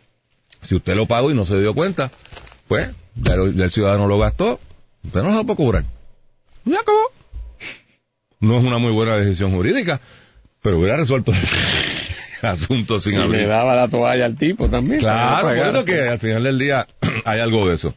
si 0.62 0.76
usted 0.76 0.94
lo 0.94 1.06
pagó 1.08 1.32
y 1.32 1.34
no 1.34 1.44
se 1.44 1.58
dio 1.58 1.74
cuenta, 1.74 2.12
pues 2.68 2.90
ya, 3.16 3.34
el 3.34 3.70
ciudadano 3.72 4.06
lo 4.06 4.20
gastó, 4.20 4.60
usted 5.02 5.20
no 5.24 5.34
lo 5.34 5.44
puede 5.44 5.56
cobrar. 5.56 5.84
Ya 6.64 6.78
acabó. 6.78 7.10
No 8.38 8.58
es 8.58 8.64
una 8.64 8.78
muy 8.78 8.92
buena 8.92 9.16
decisión 9.16 9.50
jurídica, 9.50 10.00
pero 10.62 10.78
hubiera 10.78 10.96
resuelto 10.96 11.32
asunto 12.42 13.00
sin 13.00 13.14
y 13.14 13.28
le 13.30 13.46
daba 13.46 13.74
la 13.74 13.88
toalla 13.88 14.26
al 14.26 14.36
tipo 14.36 14.70
también. 14.70 15.00
Claro, 15.00 15.48
por 15.48 15.58
eso 15.58 15.84
que 15.84 16.08
al 16.08 16.20
final 16.20 16.44
del 16.44 16.56
día 16.56 16.86
hay 17.24 17.40
algo 17.40 17.68
de 17.68 17.74
eso. 17.74 17.96